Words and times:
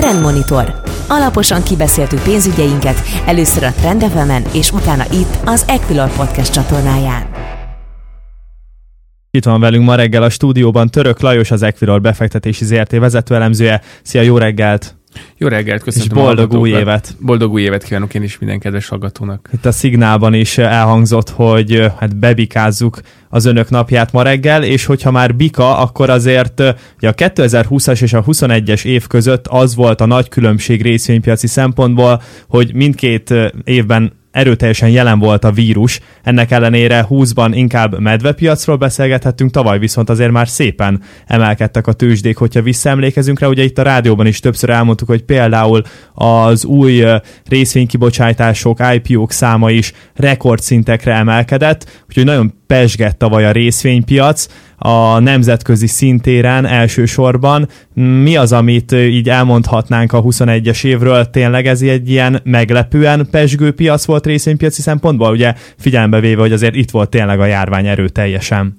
Trendmonitor. 0.00 0.80
Alaposan 1.08 1.62
kibeszéltük 1.62 2.22
pénzügyeinket, 2.22 3.02
először 3.26 3.62
a 3.62 3.72
Trend 3.72 4.04
és 4.52 4.72
utána 4.72 5.04
itt 5.12 5.38
az 5.44 5.64
Equilor 5.68 6.16
Podcast 6.16 6.52
csatornáján. 6.52 7.28
Itt 9.30 9.44
van 9.44 9.60
velünk 9.60 9.84
ma 9.84 9.94
reggel 9.94 10.22
a 10.22 10.30
stúdióban 10.30 10.88
Török 10.88 11.20
Lajos, 11.20 11.50
az 11.50 11.62
Equilor 11.62 12.00
befektetési 12.00 12.64
ZRT 12.64 12.90
vezetőelemzője. 12.90 13.80
Szia, 14.02 14.22
jó 14.22 14.38
reggelt! 14.38 14.99
Jó 15.36 15.48
reggelt, 15.48 15.82
köszönöm. 15.82 16.08
És 16.08 16.14
boldog 16.14 16.52
új 16.52 16.70
évet! 16.70 17.16
Boldog 17.20 17.52
új 17.52 17.62
évet 17.62 17.84
kívánok 17.84 18.14
én 18.14 18.22
is 18.22 18.38
minden 18.38 18.58
kedves 18.58 18.88
hallgatónak. 18.88 19.48
Itt 19.52 19.66
a 19.66 19.72
szignálban 19.72 20.34
is 20.34 20.58
elhangzott, 20.58 21.30
hogy 21.30 21.90
hát 21.98 22.16
bebikázzuk 22.16 23.00
az 23.28 23.44
önök 23.44 23.70
napját 23.70 24.12
ma 24.12 24.22
reggel, 24.22 24.62
és 24.62 24.84
hogyha 24.84 25.10
már 25.10 25.36
bika, 25.36 25.78
akkor 25.78 26.10
azért 26.10 26.60
ugye 26.96 27.08
a 27.08 27.14
2020-as 27.14 28.02
és 28.02 28.12
a 28.12 28.24
21-es 28.24 28.84
év 28.84 29.06
között 29.06 29.46
az 29.46 29.74
volt 29.74 30.00
a 30.00 30.06
nagy 30.06 30.28
különbség 30.28 30.82
részvénypiaci 30.82 31.46
szempontból, 31.46 32.22
hogy 32.48 32.74
mindkét 32.74 33.34
évben 33.64 34.19
erőteljesen 34.30 34.88
jelen 34.88 35.18
volt 35.18 35.44
a 35.44 35.52
vírus, 35.52 36.00
ennek 36.22 36.50
ellenére 36.50 37.06
20-ban 37.08 37.50
inkább 37.52 37.98
medvepiacról 38.00 38.76
beszélgethettünk, 38.76 39.50
tavaly 39.50 39.78
viszont 39.78 40.10
azért 40.10 40.30
már 40.30 40.48
szépen 40.48 41.02
emelkedtek 41.26 41.86
a 41.86 41.92
tőzsdék, 41.92 42.36
hogyha 42.36 42.62
visszaemlékezünk 42.62 43.38
rá, 43.38 43.46
ugye 43.46 43.62
itt 43.62 43.78
a 43.78 43.82
rádióban 43.82 44.26
is 44.26 44.40
többször 44.40 44.70
elmondtuk, 44.70 45.08
hogy 45.08 45.22
például 45.22 45.82
az 46.14 46.64
új 46.64 47.04
részvénykibocsátások, 47.48 48.80
IPO-k 48.94 49.30
száma 49.30 49.70
is 49.70 49.92
rekordszintekre 50.14 51.14
emelkedett, 51.14 52.02
úgyhogy 52.08 52.24
nagyon 52.24 52.59
pesgett 52.70 53.18
tavaly 53.18 53.44
a 53.44 53.50
részvénypiac, 53.50 54.46
a 54.78 55.18
nemzetközi 55.18 55.86
szintéren 55.86 56.66
elsősorban. 56.66 57.68
Mi 57.94 58.36
az, 58.36 58.52
amit 58.52 58.92
így 58.92 59.28
elmondhatnánk 59.28 60.12
a 60.12 60.22
21-es 60.22 60.84
évről? 60.84 61.30
Tényleg 61.30 61.66
ez 61.66 61.82
egy 61.82 62.10
ilyen 62.10 62.40
meglepően 62.44 63.28
pesgő 63.30 63.72
piac 63.72 64.04
volt 64.04 64.26
részvénypiaci 64.26 64.82
szempontból? 64.82 65.30
Ugye 65.30 65.54
figyelembe 65.78 66.20
véve, 66.20 66.40
hogy 66.40 66.52
azért 66.52 66.74
itt 66.74 66.90
volt 66.90 67.10
tényleg 67.10 67.40
a 67.40 67.46
járvány 67.46 67.86
erőteljesen. 67.86 68.76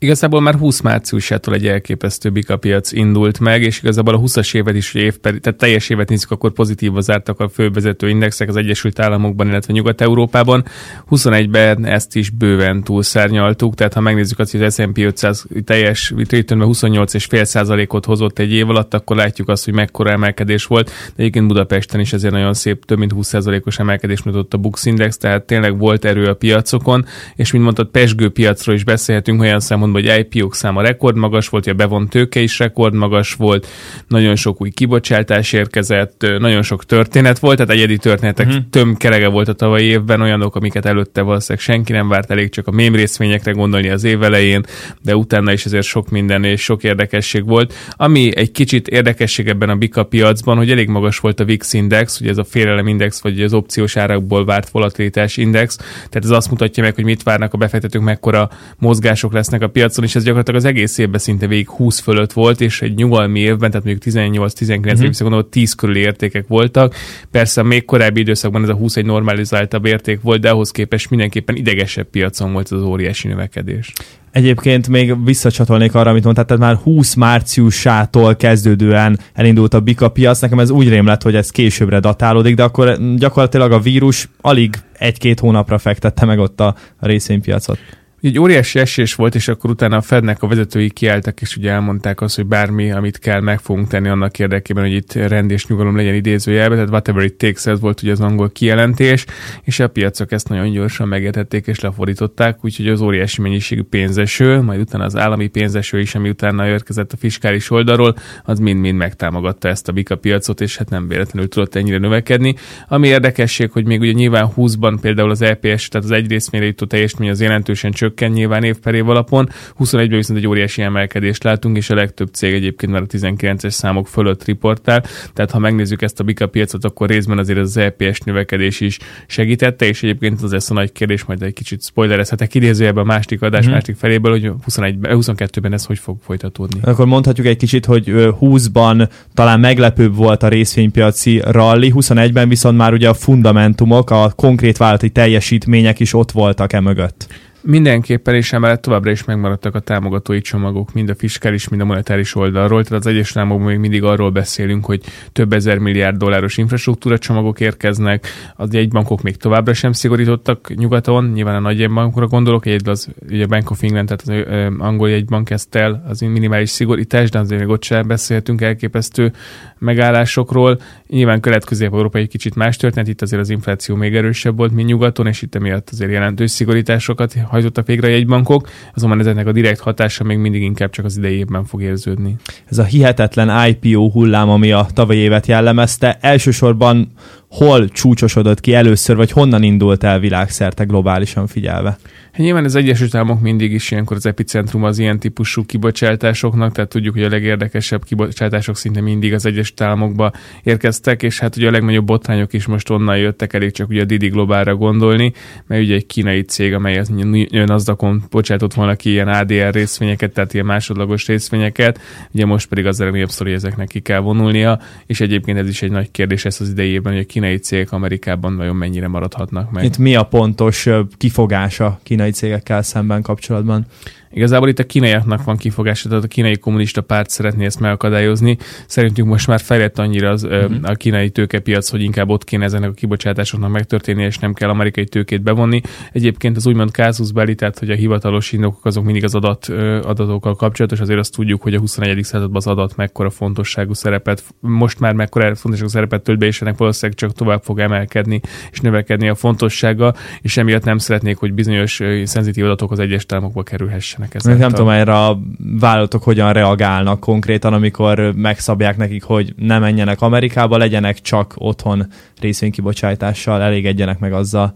Igazából 0.00 0.40
már 0.40 0.54
20 0.54 0.80
márciusától 0.80 1.54
egy 1.54 1.66
elképesztő 1.66 2.30
bikapiac 2.30 2.92
indult 2.92 3.40
meg, 3.40 3.62
és 3.62 3.78
igazából 3.78 4.14
a 4.14 4.18
20-as 4.18 4.54
évet 4.54 4.74
is, 4.74 4.94
év, 4.94 5.16
tehát 5.16 5.56
teljes 5.56 5.88
évet 5.88 6.08
nézzük, 6.08 6.30
akkor 6.30 6.52
pozitívba 6.52 7.00
zártak 7.00 7.40
a 7.40 7.48
fővezető 7.48 8.08
indexek 8.08 8.48
az 8.48 8.56
Egyesült 8.56 8.98
Államokban, 8.98 9.46
illetve 9.46 9.72
Nyugat-Európában. 9.72 10.64
21-ben 11.10 11.84
ezt 11.84 12.16
is 12.16 12.30
bőven 12.30 12.82
túlszárnyaltuk, 12.82 13.74
tehát 13.74 13.94
ha 13.94 14.00
megnézzük 14.00 14.38
azt, 14.38 14.52
hogy 14.52 14.62
az 14.62 14.74
S&P 14.74 14.98
500 14.98 15.46
teljes 15.64 16.14
returnben 16.30 16.68
28,5%-ot 16.72 18.04
hozott 18.04 18.38
egy 18.38 18.52
év 18.52 18.68
alatt, 18.68 18.94
akkor 18.94 19.16
látjuk 19.16 19.48
azt, 19.48 19.64
hogy 19.64 19.74
mekkora 19.74 20.10
emelkedés 20.10 20.64
volt. 20.64 20.86
De 20.86 20.92
egyébként 21.16 21.46
Budapesten 21.46 22.00
is 22.00 22.12
ezért 22.12 22.32
nagyon 22.32 22.54
szép, 22.54 22.84
több 22.84 22.98
mint 22.98 23.12
20%-os 23.16 23.78
emelkedés 23.78 24.22
mutatott 24.22 24.54
a 24.54 24.58
Bux 24.58 24.84
Index, 24.84 25.16
tehát 25.16 25.42
tényleg 25.42 25.78
volt 25.78 26.04
erő 26.04 26.26
a 26.26 26.34
piacokon, 26.34 27.06
és 27.34 27.52
mint 27.52 27.64
mondtad, 27.64 27.86
pesgő 27.86 28.28
piacról 28.28 28.74
is 28.74 28.84
beszélhetünk 28.84 29.40
olyan 29.40 29.60
számon 29.60 29.87
szempontból, 29.92 30.14
hogy 30.14 30.26
IPO-k 30.32 30.54
száma 30.54 30.82
rekordmagas 30.82 31.48
volt, 31.48 31.66
a 31.66 31.72
bevont 31.72 32.10
tőke 32.10 32.40
is 32.40 32.58
rekordmagas 32.58 33.34
volt, 33.34 33.66
nagyon 34.06 34.36
sok 34.36 34.60
új 34.60 34.70
kibocsátás 34.70 35.52
érkezett, 35.52 36.26
nagyon 36.38 36.62
sok 36.62 36.84
történet 36.84 37.38
volt, 37.38 37.56
tehát 37.56 37.72
egyedi 37.72 37.96
történetek 37.96 38.46
uh-huh. 38.46 38.62
tömkerege 38.70 39.28
volt 39.28 39.48
a 39.48 39.52
tavalyi 39.52 39.84
évben, 39.84 40.20
olyanok, 40.20 40.56
amiket 40.56 40.86
előtte 40.86 41.22
valószínűleg 41.22 41.64
senki 41.64 41.92
nem 41.92 42.08
várt 42.08 42.30
elég 42.30 42.50
csak 42.50 42.66
a 42.66 42.70
mém 42.70 42.94
részvényekre 42.94 43.52
gondolni 43.52 43.88
az 43.88 44.04
év 44.04 44.22
elején, 44.22 44.64
de 45.02 45.16
utána 45.16 45.52
is 45.52 45.64
azért 45.64 45.84
sok 45.84 46.10
minden 46.10 46.44
és 46.44 46.62
sok 46.62 46.84
érdekesség 46.84 47.46
volt. 47.46 47.74
Ami 47.90 48.36
egy 48.36 48.50
kicsit 48.50 48.88
érdekesség 48.88 49.48
ebben 49.48 49.68
a 49.68 49.76
Bika 49.76 50.04
piacban, 50.04 50.56
hogy 50.56 50.70
elég 50.70 50.88
magas 50.88 51.18
volt 51.18 51.40
a 51.40 51.44
VIX 51.44 51.72
index, 51.72 52.20
ugye 52.20 52.30
ez 52.30 52.38
a 52.38 52.44
félelem 52.44 52.86
index, 52.86 53.22
vagy 53.22 53.42
az 53.42 53.54
opciós 53.54 53.96
árakból 53.96 54.44
várt 54.44 54.68
volatilitás 54.68 55.36
index, 55.36 55.76
tehát 55.76 56.24
ez 56.24 56.30
azt 56.30 56.50
mutatja 56.50 56.82
meg, 56.82 56.94
hogy 56.94 57.04
mit 57.04 57.22
várnak 57.22 57.54
a 57.54 57.56
befektetők, 57.56 58.02
mekkora 58.02 58.50
mozgások 58.78 59.32
lesznek 59.32 59.62
a 59.62 59.68
piacon, 59.78 60.04
és 60.04 60.14
ez 60.14 60.22
gyakorlatilag 60.22 60.60
az 60.60 60.66
egész 60.66 60.98
évben 60.98 61.20
szinte 61.20 61.46
végig 61.46 61.68
20 61.68 61.98
fölött 61.98 62.32
volt, 62.32 62.60
és 62.60 62.82
egy 62.82 62.94
nyugalmi 62.94 63.40
évben, 63.40 63.70
tehát 63.70 63.86
mondjuk 63.86 64.14
18-19 64.14 64.68
mm-hmm. 64.78 64.88
évben 64.88 65.12
gondolom, 65.18 65.50
10 65.50 65.72
körüli 65.72 66.00
értékek 66.00 66.46
voltak. 66.48 66.94
Persze 67.30 67.62
még 67.62 67.84
korábbi 67.84 68.20
időszakban 68.20 68.62
ez 68.62 68.68
a 68.68 68.74
20 68.74 68.96
egy 68.96 69.04
normalizáltabb 69.04 69.86
érték 69.86 70.20
volt, 70.22 70.40
de 70.40 70.50
ahhoz 70.50 70.70
képest 70.70 71.10
mindenképpen 71.10 71.56
idegesebb 71.56 72.06
piacon 72.06 72.52
volt 72.52 72.68
az 72.68 72.82
óriási 72.82 73.28
növekedés. 73.28 73.92
Egyébként 74.30 74.88
még 74.88 75.24
visszacsatolnék 75.24 75.94
arra, 75.94 76.10
amit 76.10 76.24
mondtál, 76.24 76.44
tehát 76.44 76.62
már 76.62 76.76
20 76.76 77.14
márciusától 77.14 78.36
kezdődően 78.36 79.18
elindult 79.34 79.74
a 79.74 79.80
bika 79.80 80.08
piac. 80.08 80.40
Nekem 80.40 80.58
ez 80.58 80.70
úgy 80.70 80.88
rém 80.88 81.06
lett, 81.06 81.22
hogy 81.22 81.34
ez 81.34 81.50
későbbre 81.50 82.00
datálódik, 82.00 82.54
de 82.54 82.62
akkor 82.62 82.98
gyakorlatilag 83.16 83.72
a 83.72 83.80
vírus 83.80 84.28
alig 84.40 84.74
egy-két 84.98 85.40
hónapra 85.40 85.78
fektette 85.78 86.24
meg 86.24 86.38
ott 86.38 86.60
a 86.60 86.74
részvénypiacot. 87.00 87.78
Egy 88.22 88.38
óriási 88.38 88.78
esés 88.78 89.14
volt, 89.14 89.34
és 89.34 89.48
akkor 89.48 89.70
utána 89.70 89.96
a 89.96 90.00
Fednek 90.00 90.42
a 90.42 90.46
vezetői 90.46 90.90
kiálltak, 90.90 91.40
és 91.40 91.56
ugye 91.56 91.70
elmondták 91.70 92.20
azt, 92.20 92.36
hogy 92.36 92.46
bármi, 92.46 92.90
amit 92.90 93.18
kell, 93.18 93.40
meg 93.40 93.60
fogunk 93.60 93.88
tenni 93.88 94.08
annak 94.08 94.38
érdekében, 94.38 94.84
hogy 94.84 94.92
itt 94.92 95.12
rend 95.12 95.50
és 95.50 95.66
nyugalom 95.66 95.96
legyen 95.96 96.14
idézőjelben, 96.14 96.76
tehát 96.76 96.90
whatever 96.90 97.24
it 97.24 97.34
takes, 97.34 97.66
ez 97.66 97.80
volt 97.80 98.02
ugye 98.02 98.12
az 98.12 98.20
angol 98.20 98.50
kijelentés, 98.50 99.24
és 99.62 99.80
a 99.80 99.88
piacok 99.88 100.32
ezt 100.32 100.48
nagyon 100.48 100.70
gyorsan 100.72 101.08
megértették 101.08 101.66
és 101.66 101.80
lefordították, 101.80 102.64
úgyhogy 102.64 102.88
az 102.88 103.00
óriási 103.00 103.40
mennyiségű 103.40 103.82
pénzeső, 103.82 104.60
majd 104.60 104.80
utána 104.80 105.04
az 105.04 105.16
állami 105.16 105.46
pénzeső 105.46 106.00
is, 106.00 106.14
ami 106.14 106.28
utána 106.28 106.68
érkezett 106.68 107.12
a 107.12 107.16
fiskális 107.16 107.70
oldalról, 107.70 108.16
az 108.44 108.58
mind-mind 108.58 108.96
megtámogatta 108.96 109.68
ezt 109.68 109.88
a 109.88 109.92
bika 109.92 110.16
piacot, 110.16 110.60
és 110.60 110.76
hát 110.76 110.90
nem 110.90 111.08
véletlenül 111.08 111.48
tudott 111.48 111.74
ennyire 111.74 111.98
növekedni. 111.98 112.54
Ami 112.88 113.08
érdekesség, 113.08 113.70
hogy 113.70 113.84
még 113.84 114.00
ugye 114.00 114.12
nyilván 114.12 114.52
20-ban 114.56 114.98
például 115.00 115.30
az 115.30 115.42
EPS, 115.42 115.88
tehát 115.88 116.06
az 116.06 116.10
egy 116.10 116.28
részmére 116.28 116.64
jutó 116.64 116.86
teljesítmény 116.86 117.30
az 117.30 117.40
jelentősen 117.40 117.90
csökkent, 117.90 118.06
csökken 118.08 118.30
nyilván 118.30 118.64
év 118.64 118.76
per 118.78 118.94
év 118.94 119.08
alapon. 119.08 119.48
21-ben 119.78 120.16
viszont 120.16 120.38
egy 120.38 120.46
óriási 120.46 120.82
emelkedést 120.82 121.42
látunk, 121.42 121.76
és 121.76 121.90
a 121.90 121.94
legtöbb 121.94 122.28
cég 122.32 122.54
egyébként 122.54 122.92
már 122.92 123.02
a 123.02 123.06
19-es 123.06 123.70
számok 123.70 124.08
fölött 124.08 124.44
riportál. 124.44 125.04
Tehát 125.32 125.50
ha 125.50 125.58
megnézzük 125.58 126.02
ezt 126.02 126.20
a 126.20 126.24
bika 126.24 126.46
piacot, 126.46 126.84
akkor 126.84 127.08
részben 127.08 127.38
azért 127.38 127.58
az 127.58 127.76
EPS 127.76 128.20
növekedés 128.20 128.80
is 128.80 128.98
segítette, 129.26 129.86
és 129.86 130.02
egyébként 130.02 130.42
az 130.42 130.52
lesz 130.52 130.70
a 130.70 130.74
nagy 130.74 130.92
kérdés, 130.92 131.24
majd 131.24 131.42
egy 131.42 131.52
kicsit 131.52 131.82
spoilerezhetek 131.82 132.54
idézőjelben 132.54 133.02
a 133.02 133.06
másik 133.06 133.42
adás 133.42 133.64
hmm. 133.64 133.72
másik 133.72 133.96
feléből, 133.96 134.30
hogy 134.30 134.52
21 134.64 134.96
22-ben 135.00 135.72
ez 135.72 135.84
hogy 135.84 135.98
fog 135.98 136.16
folytatódni. 136.22 136.80
Akkor 136.82 137.06
mondhatjuk 137.06 137.46
egy 137.46 137.56
kicsit, 137.56 137.84
hogy 137.84 138.04
20-ban 138.40 139.08
talán 139.34 139.60
meglepőbb 139.60 140.14
volt 140.14 140.42
a 140.42 140.48
részvénypiaci 140.48 141.42
rally, 141.44 141.92
21-ben 141.94 142.48
viszont 142.48 142.76
már 142.76 142.92
ugye 142.92 143.08
a 143.08 143.14
fundamentumok, 143.14 144.10
a 144.10 144.32
konkrét 144.36 144.76
vállalati 144.76 145.10
teljesítmények 145.10 146.00
is 146.00 146.14
ott 146.14 146.30
voltak 146.30 146.72
e 146.72 146.80
mögött. 146.80 147.26
Mindenképpen, 147.70 148.34
és 148.34 148.52
emellett 148.52 148.82
továbbra 148.82 149.10
is 149.10 149.24
megmaradtak 149.24 149.74
a 149.74 149.80
támogatói 149.80 150.40
csomagok, 150.40 150.92
mind 150.92 151.08
a 151.08 151.14
fiskális, 151.14 151.68
mind 151.68 151.82
a 151.82 151.84
monetáris 151.84 152.34
oldalról. 152.34 152.84
Tehát 152.84 153.04
az 153.04 153.10
egyes 153.10 153.36
Államokban 153.36 153.66
még 153.66 153.78
mindig 153.78 154.02
arról 154.02 154.30
beszélünk, 154.30 154.84
hogy 154.84 155.02
több 155.32 155.52
ezer 155.52 155.78
milliárd 155.78 156.16
dolláros 156.16 156.56
infrastruktúra 156.56 157.18
csomagok 157.18 157.60
érkeznek, 157.60 158.26
az 158.56 158.74
jegybankok 158.74 159.22
még 159.22 159.36
továbbra 159.36 159.74
sem 159.74 159.92
szigorítottak 159.92 160.74
nyugaton, 160.74 161.24
nyilván 161.24 161.54
a 161.54 161.60
nagy 161.60 161.78
jegybankokra 161.78 162.26
gondolok, 162.26 162.66
egy 162.66 162.88
az 162.88 163.08
ugye 163.30 163.46
Bank 163.46 163.70
of 163.70 163.82
England, 163.82 164.08
tehát 164.16 164.48
az 164.48 164.74
angol 164.78 165.10
jegybank 165.10 165.44
kezdte 165.44 165.78
el 165.80 166.04
az 166.08 166.20
minimális 166.20 166.70
szigorítás, 166.70 167.30
de 167.30 167.38
azért 167.38 167.60
még 167.60 167.68
ott 167.68 167.82
sem 167.82 168.06
beszélhetünk 168.06 168.60
elképesztő 168.60 169.32
megállásokról. 169.78 170.80
Nyilván 171.08 171.40
kelet-közép-európa 171.40 172.18
egy 172.18 172.28
kicsit 172.28 172.54
más 172.54 172.76
történet, 172.76 173.08
itt 173.08 173.22
azért 173.22 173.40
az 173.40 173.50
infláció 173.50 173.94
még 173.94 174.14
erősebb 174.14 174.56
volt, 174.56 174.72
mint 174.72 174.88
nyugaton, 174.88 175.26
és 175.26 175.42
itt 175.42 175.54
emiatt 175.54 175.88
azért 175.92 176.10
jelentős 176.10 176.50
szigorításokat 176.50 177.34
hajtottak 177.46 177.86
végre 177.86 178.06
a 178.06 178.10
jegybankok, 178.10 178.68
azonban 178.94 179.20
ezeknek 179.20 179.46
a 179.46 179.52
direkt 179.52 179.80
hatása 179.80 180.24
még 180.24 180.38
mindig 180.38 180.62
inkább 180.62 180.90
csak 180.90 181.04
az 181.04 181.16
idei 181.16 181.36
évben 181.36 181.64
fog 181.64 181.82
érződni. 181.82 182.36
Ez 182.64 182.78
a 182.78 182.84
hihetetlen 182.84 183.68
IPO 183.68 184.10
hullám, 184.10 184.48
ami 184.48 184.72
a 184.72 184.86
tavalyi 184.94 185.18
évet 185.18 185.46
jellemezte, 185.46 186.18
elsősorban 186.20 187.12
hol 187.50 187.88
csúcsosodott 187.88 188.60
ki 188.60 188.74
először, 188.74 189.16
vagy 189.16 189.30
honnan 189.30 189.62
indult 189.62 190.04
el 190.04 190.18
világszerte 190.18 190.84
globálisan 190.84 191.46
figyelve? 191.46 191.98
Hát 192.38 192.46
nyilván 192.46 192.64
az 192.64 192.74
Egyesült 192.74 193.14
Államok 193.14 193.40
mindig 193.40 193.72
is 193.72 193.90
ilyenkor 193.90 194.16
az 194.16 194.26
epicentrum 194.26 194.84
az 194.84 194.98
ilyen 194.98 195.18
típusú 195.18 195.64
kibocsátásoknak, 195.64 196.72
tehát 196.72 196.90
tudjuk, 196.90 197.14
hogy 197.14 197.22
a 197.22 197.28
legérdekesebb 197.28 198.04
kibocsátások 198.04 198.76
szinte 198.76 199.00
mindig 199.00 199.34
az 199.34 199.46
Egyesült 199.46 199.80
Államokba 199.80 200.32
érkeztek, 200.62 201.22
és 201.22 201.38
hát 201.38 201.56
ugye 201.56 201.68
a 201.68 201.70
legnagyobb 201.70 202.04
botrányok 202.04 202.52
is 202.52 202.66
most 202.66 202.90
onnan 202.90 203.16
jöttek, 203.18 203.52
elég 203.52 203.72
csak 203.72 203.88
ugye 203.88 204.00
a 204.00 204.04
Didi 204.04 204.28
Globálra 204.28 204.76
gondolni, 204.76 205.32
mert 205.66 205.82
ugye 205.82 205.94
egy 205.94 206.06
kínai 206.06 206.42
cég, 206.42 206.74
amely 206.74 206.98
az 206.98 207.12
nasdaq 207.50 208.20
bocsátott 208.30 208.74
volna 208.74 208.94
ki 208.94 209.10
ilyen 209.10 209.28
ADR 209.28 209.72
részvényeket, 209.72 210.32
tehát 210.32 210.54
ilyen 210.54 210.66
másodlagos 210.66 211.26
részvényeket, 211.26 212.00
ugye 212.30 212.46
most 212.46 212.68
pedig 212.68 212.86
az 212.86 212.98
legnagyobb 212.98 213.30
sztori, 213.30 213.52
ezeknek 213.52 213.88
ki 213.88 214.00
kell 214.00 214.20
vonulnia, 214.20 214.80
és 215.06 215.20
egyébként 215.20 215.58
ez 215.58 215.68
is 215.68 215.82
egy 215.82 215.90
nagy 215.90 216.10
kérdés 216.10 216.44
ez 216.44 216.60
az 216.60 216.70
idejében, 216.70 217.12
hogy 217.12 217.22
a 217.22 217.26
kínai 217.26 217.56
cégek 217.56 217.92
Amerikában 217.92 218.56
vajon 218.56 218.76
mennyire 218.76 219.08
maradhatnak 219.08 219.70
meg. 219.70 219.84
Itt 219.84 219.98
mi 219.98 220.14
a 220.14 220.22
pontos 220.22 220.88
kifogása 221.16 222.00
kínai 222.02 222.26
cégekkel 222.32 222.82
szemben 222.82 223.22
kapcsolatban? 223.22 223.86
Igazából 224.30 224.68
itt 224.68 224.78
a 224.78 224.84
kínaiaknak 224.84 225.44
van 225.44 225.56
kifogása, 225.56 226.08
tehát 226.08 226.24
a 226.24 226.28
kínai 226.28 226.56
kommunista 226.56 227.00
párt 227.00 227.30
szeretné 227.30 227.64
ezt 227.64 227.80
megakadályozni. 227.80 228.56
Szerintünk 228.86 229.28
most 229.28 229.46
már 229.46 229.60
fejlett 229.60 229.98
annyira 229.98 230.30
az, 230.30 230.44
uh-huh. 230.44 230.76
a 230.82 230.94
kínai 230.94 231.30
tőkepiac, 231.30 231.88
hogy 231.88 232.02
inkább 232.02 232.28
ott 232.28 232.44
kéne 232.44 232.64
ezeknek 232.64 232.90
a 232.90 232.92
kibocsátásoknak 232.92 233.70
megtörténni, 233.70 234.22
és 234.22 234.38
nem 234.38 234.52
kell 234.52 234.68
amerikai 234.68 235.04
tőkét 235.04 235.42
bevonni. 235.42 235.80
Egyébként 236.12 236.56
az 236.56 236.66
úgymond 236.66 236.90
kázusz 236.90 237.30
beli, 237.30 237.54
tehát 237.54 237.78
hogy 237.78 237.90
a 237.90 237.94
hivatalos 237.94 238.52
indokok 238.52 238.84
azok 238.84 239.04
mindig 239.04 239.24
az 239.24 239.34
adat, 239.34 239.68
adatokkal 240.02 240.54
kapcsolatos, 240.54 241.00
azért 241.00 241.18
azt 241.18 241.34
tudjuk, 241.34 241.62
hogy 241.62 241.74
a 241.74 241.78
21. 241.78 242.24
században 242.24 242.56
az 242.56 242.66
adat 242.66 242.96
mekkora 242.96 243.30
fontosságú 243.30 243.92
szerepet, 243.92 244.44
most 244.60 245.00
már 245.00 245.12
mekkora 245.14 245.54
fontosságú 245.54 245.90
szerepet 245.90 246.22
tölt 246.22 246.38
be, 246.38 246.46
és 246.46 246.60
ennek 246.60 246.76
valószínűleg 246.76 247.18
csak 247.18 247.32
tovább 247.32 247.62
fog 247.62 247.78
emelkedni 247.78 248.40
és 248.70 248.80
növekedni 248.80 249.28
a 249.28 249.34
fontossága, 249.34 250.14
és 250.40 250.56
emiatt 250.56 250.84
nem 250.84 250.98
szeretnék, 250.98 251.36
hogy 251.36 251.52
bizonyos 251.52 252.00
szenzitív 252.24 252.64
adatok 252.64 252.90
az 252.90 252.98
egyes 252.98 253.24
államokba 253.28 253.62
kerülhessenek. 253.62 254.17
Ezáltal. 254.30 254.60
Nem 254.60 254.70
tudom, 254.70 254.88
erre 254.88 255.14
a 255.14 255.38
vállalatok 255.80 256.22
hogyan 256.22 256.52
reagálnak 256.52 257.20
konkrétan, 257.20 257.72
amikor 257.72 258.32
megszabják 258.36 258.96
nekik, 258.96 259.22
hogy 259.22 259.54
ne 259.56 259.78
menjenek 259.78 260.20
Amerikába, 260.20 260.76
legyenek 260.76 261.20
csak 261.20 261.54
otthon 261.56 262.06
részvénykibocsátással, 262.40 263.62
elégedjenek 263.62 264.18
meg 264.18 264.32
azzal. 264.32 264.74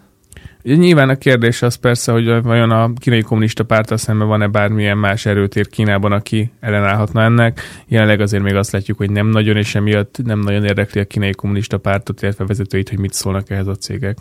Nyilván 0.62 1.08
a 1.08 1.16
kérdés 1.16 1.62
az 1.62 1.74
persze, 1.74 2.12
hogy 2.12 2.42
vajon 2.42 2.70
a 2.70 2.92
kínai 2.94 3.22
kommunista 3.22 3.64
pártal 3.64 3.96
szemben 3.96 4.28
van-e 4.28 4.46
bármilyen 4.46 4.98
más 4.98 5.26
erőtér 5.26 5.68
Kínában, 5.68 6.12
aki 6.12 6.52
ellenállhatna 6.60 7.22
ennek. 7.22 7.60
Jelenleg 7.86 8.20
azért 8.20 8.42
még 8.42 8.54
azt 8.54 8.72
látjuk, 8.72 8.98
hogy 8.98 9.10
nem 9.10 9.26
nagyon, 9.26 9.56
és 9.56 9.74
emiatt 9.74 10.18
nem 10.24 10.38
nagyon 10.38 10.64
érdekli 10.64 11.00
a 11.00 11.04
kínai 11.04 11.32
kommunista 11.32 11.78
pártot, 11.78 12.22
illetve 12.22 12.46
vezetőit, 12.46 12.88
hogy 12.88 12.98
mit 12.98 13.12
szólnak 13.12 13.50
ehhez 13.50 13.66
a 13.66 13.74
cégek 13.74 14.18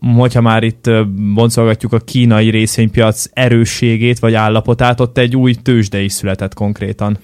hogyha 0.00 0.40
már 0.40 0.62
itt 0.62 0.90
boncolgatjuk 1.34 1.92
a 1.92 1.98
kínai 1.98 2.50
részvénypiac 2.50 3.24
erősségét 3.32 4.18
vagy 4.18 4.34
állapotát, 4.34 5.00
ott 5.00 5.18
egy 5.18 5.36
új 5.36 5.54
tőzsde 5.54 6.00
is 6.00 6.12
született 6.12 6.54
konkrétan. 6.54 7.18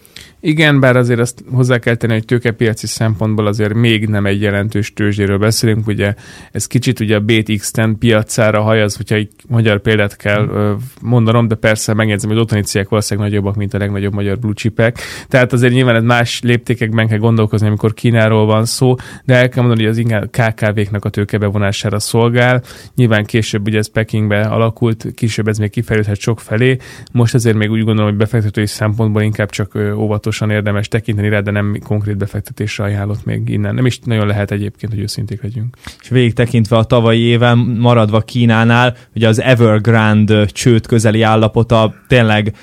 Igen, 0.45 0.81
bár 0.81 0.97
azért 0.97 1.21
azt 1.21 1.45
hozzá 1.53 1.79
kell 1.79 1.95
tenni, 1.95 2.13
hogy 2.13 2.25
tőkepiaci 2.25 2.87
szempontból 2.87 3.47
azért 3.47 3.75
még 3.75 4.09
nem 4.09 4.27
egy 4.27 4.41
jelentős 4.41 4.93
tőzsdéről 4.93 5.39
beszélünk, 5.39 5.87
ugye 5.87 6.15
ez 6.53 6.67
kicsit 6.67 7.01
ugye 7.01 7.17
a 7.17 7.21
BTX-10 7.21 7.95
piacára 7.99 8.61
hajaz, 8.61 8.97
hogyha 8.97 9.15
egy 9.15 9.29
magyar 9.49 9.81
példát 9.81 10.17
kell 10.17 10.43
mm. 10.43 10.73
mondanom, 11.01 11.49
de 11.49 11.55
persze 11.55 11.95
megjegyzem, 11.95 12.31
hogy 12.31 12.39
otthoni 12.39 12.63
cégek 12.63 12.89
valószínűleg 12.89 13.29
nagyobbak, 13.29 13.57
mint 13.57 13.75
a 13.75 13.79
legnagyobb 13.79 14.15
magyar 14.15 14.39
blue 14.39 14.55
chipek. 14.55 14.99
Tehát 15.29 15.53
azért 15.53 15.73
nyilván 15.73 15.95
ez 15.95 16.03
más 16.03 16.41
léptékekben 16.43 17.09
kell 17.09 17.19
gondolkozni, 17.19 17.67
amikor 17.67 17.95
Kínáról 17.95 18.47
van 18.47 18.65
szó, 18.65 18.95
de 19.25 19.35
el 19.35 19.49
kell 19.49 19.63
mondani, 19.63 19.83
hogy 19.83 19.91
az 19.91 19.99
inkább 19.99 20.31
KKV-knak 20.31 21.05
a 21.05 21.09
tőke 21.09 21.39
bevonására 21.39 21.99
szolgál. 21.99 22.63
Nyilván 22.95 23.25
később 23.25 23.67
ugye 23.67 23.79
ez 23.79 23.91
Pekingbe 23.91 24.41
alakult, 24.41 25.07
később 25.15 25.49
ez 25.49 25.59
még 25.59 25.71
kifejlődhet 25.71 26.19
sok 26.19 26.41
felé. 26.41 26.77
Most 27.13 27.35
azért 27.35 27.57
még 27.57 27.71
úgy 27.71 27.85
gondolom, 27.85 28.11
hogy 28.11 28.19
befektetői 28.19 28.67
szempontból 28.67 29.23
inkább 29.23 29.51
csak 29.51 29.79
óvatos 29.97 30.12
óvatosan 30.13 30.51
érdemes 30.51 30.89
tekinteni 30.89 31.29
rá, 31.29 31.41
de 31.41 31.51
nem 31.51 31.79
konkrét 31.85 32.17
befektetésre 32.17 32.85
ajánlott 32.85 33.25
még 33.25 33.49
innen. 33.49 33.75
Nem 33.75 33.87
is 33.87 33.99
nagyon 33.99 34.27
lehet 34.27 34.51
egyébként, 34.51 34.93
hogy 34.93 35.03
őszinték 35.03 35.43
legyünk. 35.43 35.77
És 36.03 36.09
végig 36.09 36.33
tekintve 36.33 36.77
a 36.77 36.85
tavalyi 36.85 37.21
éven, 37.21 37.59
maradva 37.59 38.21
Kínánál, 38.21 38.97
ugye 39.15 39.29
az 39.29 39.41
Evergrande 39.41 40.47
csőd 40.47 40.87
közeli 40.87 41.23
állapota 41.23 41.95
tényleg 42.09 42.55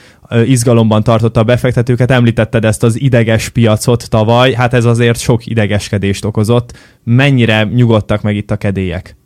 izgalomban 0.46 1.04
tartotta 1.04 1.40
a 1.40 1.44
befektetőket. 1.44 2.12
Említetted 2.12 2.66
ezt 2.66 2.84
az 2.84 3.02
ideges 3.02 3.50
piacot 3.50 4.10
tavaly, 4.10 4.54
hát 4.54 4.74
ez 4.74 4.86
azért 4.86 5.20
sok 5.20 5.46
idegeskedést 5.46 6.26
okozott. 6.26 6.78
Mennyire 7.04 7.64
nyugodtak 7.64 8.22
meg 8.22 8.36
itt 8.36 8.52
a 8.52 8.58
kedélyek? 8.58 9.19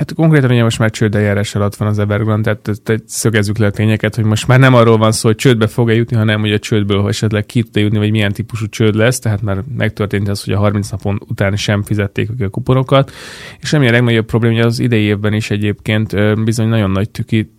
Hát 0.00 0.14
konkrétan 0.14 0.50
ugye 0.50 0.62
most 0.62 0.78
már 0.78 0.90
csődeljárás 0.90 1.54
alatt 1.54 1.74
van 1.74 1.88
az 1.88 1.98
Evergrande, 1.98 2.56
tehát, 2.56 2.82
tehát 2.82 3.02
szögezzük 3.06 3.58
le 3.58 3.66
a 3.66 3.70
tényeket, 3.70 4.14
hogy 4.14 4.24
most 4.24 4.46
már 4.46 4.58
nem 4.58 4.74
arról 4.74 4.98
van 4.98 5.12
szó, 5.12 5.28
hogy 5.28 5.36
csődbe 5.36 5.66
fog-e 5.66 5.94
jutni, 5.94 6.16
hanem 6.16 6.40
hogy 6.40 6.52
a 6.52 6.58
csődből 6.58 7.08
esetleg 7.08 7.46
ki 7.46 7.62
tud 7.62 7.82
jutni, 7.82 7.98
vagy 7.98 8.10
milyen 8.10 8.32
típusú 8.32 8.68
csőd 8.68 8.94
lesz, 8.94 9.18
tehát 9.18 9.42
már 9.42 9.62
megtörtént 9.76 10.28
az, 10.28 10.44
hogy 10.44 10.54
a 10.54 10.58
30 10.58 10.90
napon 10.90 11.20
után 11.28 11.56
sem 11.56 11.82
fizették 11.82 12.30
a 12.38 12.48
kuponokat, 12.48 13.12
és 13.58 13.72
ami 13.72 13.88
a 13.88 13.90
legnagyobb 13.90 14.26
probléma, 14.26 14.54
hogy 14.54 14.64
az 14.64 14.78
idei 14.78 15.02
évben 15.02 15.32
is 15.32 15.50
egyébként 15.50 16.42
bizony 16.44 16.68
nagyon 16.68 16.90
nagy 16.90 17.10
tüki, 17.10 17.52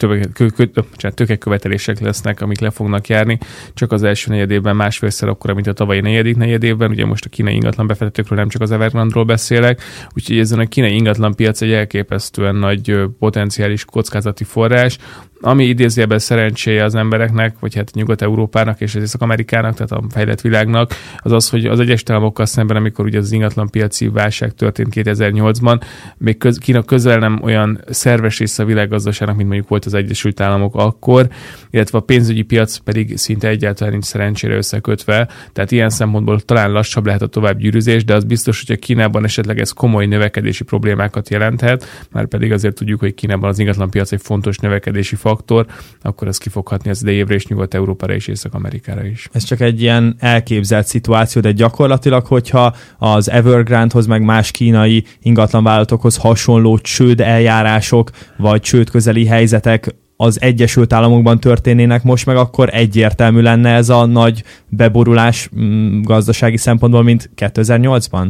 tökekövetelések 1.13 1.99
lesznek, 1.99 2.41
amik 2.41 2.59
le 2.59 2.69
fognak 2.69 3.07
járni, 3.07 3.37
csak 3.73 3.91
az 3.91 4.03
első 4.03 4.31
negyedében 4.31 4.75
másfélszer 4.75 5.29
akkora, 5.29 5.53
mint 5.53 5.67
a 5.67 5.73
tavalyi 5.73 6.01
negyedik 6.01 6.35
negyedében, 6.35 6.89
ugye 6.89 7.05
most 7.05 7.25
a 7.25 7.29
kínai 7.29 7.53
ingatlan 7.53 7.87
befektetőkről 7.87 8.37
nem 8.37 8.49
csak 8.49 8.61
az 8.61 8.71
Evergrande-ról 8.71 9.25
beszélek, 9.25 9.81
úgyhogy 10.15 10.37
ezen 10.37 10.59
a 10.59 10.65
kínai 10.65 10.93
ingatlan 10.93 11.35
piac 11.35 11.61
egy 11.61 11.71
elképesztő 11.71 12.29
elképesztően 12.37 12.55
nagy 12.55 13.09
potenciális 13.19 13.85
kockázati 13.85 14.43
forrás, 14.43 14.97
ami 15.41 15.65
idézőjelben 15.65 16.19
szerencséje 16.19 16.83
az 16.83 16.95
embereknek, 16.95 17.55
vagy 17.59 17.75
hát 17.75 17.93
Nyugat-Európának 17.93 18.81
és 18.81 18.95
az 18.95 19.01
Észak-Amerikának, 19.01 19.73
tehát 19.73 19.91
a 19.91 20.03
fejlett 20.09 20.41
világnak, 20.41 20.91
az 21.17 21.31
az, 21.31 21.49
hogy 21.49 21.65
az 21.65 21.79
egyes 21.79 22.03
államokkal 22.05 22.45
szemben, 22.45 22.77
amikor 22.77 23.05
ugye 23.05 23.17
az 23.17 23.31
ingatlan 23.31 23.69
piaci 23.69 24.07
válság 24.07 24.53
történt 24.53 24.93
2008-ban, 24.95 25.81
még 26.17 26.37
köz, 26.37 26.57
Kína 26.57 26.83
közel 26.83 27.17
nem 27.19 27.39
olyan 27.43 27.83
szerves 27.89 28.39
része 28.39 28.63
a 28.63 28.65
világgazdaságnak, 28.65 29.35
mint 29.35 29.47
mondjuk 29.47 29.69
volt 29.69 29.85
az 29.85 29.93
Egyesült 29.93 30.39
Államok 30.39 30.75
akkor, 30.75 31.27
illetve 31.69 31.97
a 31.97 32.01
pénzügyi 32.01 32.41
piac 32.41 32.77
pedig 32.77 33.17
szinte 33.17 33.47
egyáltalán 33.47 33.91
nincs 33.91 34.05
szerencsére 34.05 34.55
összekötve, 34.55 35.29
tehát 35.53 35.71
ilyen 35.71 35.89
szempontból 35.89 36.39
talán 36.39 36.71
lassabb 36.71 37.05
lehet 37.05 37.21
a 37.21 37.27
továbbgyűrűzés, 37.27 38.03
de 38.03 38.15
az 38.15 38.23
biztos, 38.23 38.63
hogy 38.65 38.75
a 38.75 38.79
Kínában 38.79 39.23
esetleg 39.23 39.59
ez 39.59 39.71
komoly 39.71 40.05
növekedési 40.05 40.63
problémákat 40.63 41.29
jelenthet, 41.29 42.07
már 42.11 42.25
pedig 42.25 42.51
azért 42.51 42.75
tudjuk, 42.75 42.99
hogy 42.99 43.13
Kínában 43.13 43.49
az 43.49 43.59
ingatlan 43.59 43.89
piac 43.89 44.11
egy 44.11 44.21
fontos 44.21 44.57
növekedési 44.57 45.15
faktor, 45.31 45.65
akkor 46.01 46.27
ez 46.27 46.37
kifoghatni 46.37 46.89
az 46.89 47.01
idei 47.01 47.15
évre 47.15 47.33
és 47.33 47.47
Nyugat-Európára 47.47 48.13
és 48.13 48.27
Észak-Amerikára 48.27 49.05
is. 49.05 49.29
Ez 49.31 49.43
csak 49.43 49.59
egy 49.59 49.81
ilyen 49.81 50.15
elképzelt 50.19 50.87
szituáció, 50.87 51.41
de 51.41 51.51
gyakorlatilag, 51.51 52.25
hogyha 52.25 52.75
az 52.97 53.29
Evergrande-hoz 53.29 54.05
meg 54.05 54.23
más 54.23 54.51
kínai 54.51 55.03
ingatlanvállalatokhoz 55.21 56.17
hasonló 56.17 56.77
csőd 56.77 57.19
eljárások 57.21 58.09
vagy 58.37 58.61
csőd 58.61 58.89
közeli 58.89 59.25
helyzetek 59.25 59.95
az 60.17 60.41
Egyesült 60.41 60.93
Államokban 60.93 61.39
történnének 61.39 62.03
most, 62.03 62.25
meg 62.25 62.35
akkor 62.35 62.69
egyértelmű 62.71 63.41
lenne 63.41 63.69
ez 63.73 63.89
a 63.89 64.05
nagy 64.05 64.43
beborulás 64.69 65.49
mm, 65.59 66.01
gazdasági 66.01 66.57
szempontból, 66.57 67.03
mint 67.03 67.29
2008-ban? 67.35 68.27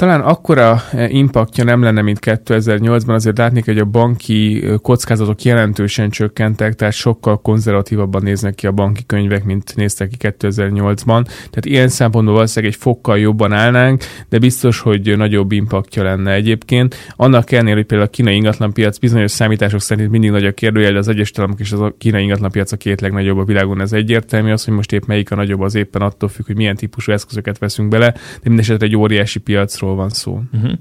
Talán 0.00 0.20
akkora 0.20 0.82
eh, 0.92 1.14
impaktja 1.14 1.64
nem 1.64 1.82
lenne, 1.82 2.02
mint 2.02 2.18
2008-ban, 2.22 3.14
azért 3.14 3.38
látni, 3.38 3.62
hogy 3.64 3.78
a 3.78 3.84
banki 3.84 4.64
eh, 4.64 4.78
kockázatok 4.82 5.42
jelentősen 5.42 6.10
csökkentek, 6.10 6.74
tehát 6.74 6.94
sokkal 6.94 7.40
konzervatívabban 7.40 8.22
néznek 8.22 8.54
ki 8.54 8.66
a 8.66 8.72
banki 8.72 9.06
könyvek, 9.06 9.44
mint 9.44 9.76
néztek 9.76 10.08
ki 10.08 10.16
2008-ban. 10.20 11.24
Tehát 11.24 11.64
ilyen 11.64 11.88
szempontból 11.88 12.34
valószínűleg 12.34 12.74
egy 12.74 12.80
fokkal 12.80 13.18
jobban 13.18 13.52
állnánk, 13.52 14.04
de 14.28 14.38
biztos, 14.38 14.80
hogy 14.80 15.16
nagyobb 15.16 15.52
impaktja 15.52 16.02
lenne 16.02 16.32
egyébként. 16.32 16.94
Annak 17.16 17.52
ellenére, 17.52 17.76
hogy 17.76 17.86
például 17.86 18.08
a 18.08 18.12
kínai 18.12 18.34
ingatlanpiac 18.34 18.98
bizonyos 18.98 19.30
számítások 19.30 19.80
szerint 19.80 20.10
mindig 20.10 20.30
nagy 20.30 20.44
a 20.44 20.52
kérdőjel, 20.52 20.92
de 20.92 20.98
az 20.98 21.08
egyes 21.08 21.32
államok 21.36 21.60
és 21.60 21.72
a 21.72 21.94
kínai 21.98 22.22
ingatlanpiac 22.22 22.72
a 22.72 22.76
két 22.76 23.00
legnagyobb 23.00 23.38
a 23.38 23.44
világon, 23.44 23.80
ez 23.80 23.92
egyértelmű. 23.92 24.50
Az, 24.50 24.64
hogy 24.64 24.74
most 24.74 24.92
épp 24.92 25.04
melyik 25.06 25.30
a 25.30 25.34
nagyobb, 25.34 25.60
az 25.60 25.74
éppen 25.74 26.02
attól 26.02 26.28
függ, 26.28 26.46
hogy 26.46 26.56
milyen 26.56 26.76
típusú 26.76 27.12
eszközöket 27.12 27.58
veszünk 27.58 27.88
bele, 27.88 28.10
de 28.42 28.48
mindesetre 28.48 28.86
egy 28.86 28.96
óriási 28.96 29.38
piacról 29.38 29.88
piacról 29.90 29.96
van 29.96 30.08
szó. 30.08 30.40
Uh-huh. 30.52 30.72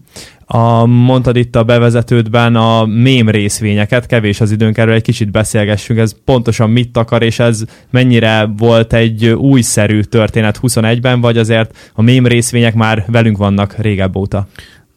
A, 0.45 0.85
mondtad 0.85 1.35
itt 1.35 1.55
a 1.55 1.63
bevezetődben 1.63 2.55
a 2.55 2.85
mém 2.85 3.29
részvényeket, 3.29 4.05
kevés 4.05 4.41
az 4.41 4.51
időnk 4.51 4.77
erről 4.77 4.93
egy 4.93 5.01
kicsit 5.01 5.31
beszélgessünk, 5.31 5.99
ez 5.99 6.15
pontosan 6.25 6.69
mit 6.69 6.97
akar, 6.97 7.23
és 7.23 7.39
ez 7.39 7.63
mennyire 7.89 8.49
volt 8.57 8.93
egy 8.93 9.25
újszerű 9.29 10.01
történet 10.01 10.59
21-ben, 10.61 11.21
vagy 11.21 11.37
azért 11.37 11.91
a 11.93 12.01
mém 12.01 12.27
részvények 12.27 12.73
már 12.73 13.05
velünk 13.07 13.37
vannak 13.37 13.75
régebb 13.77 14.15
óta? 14.15 14.47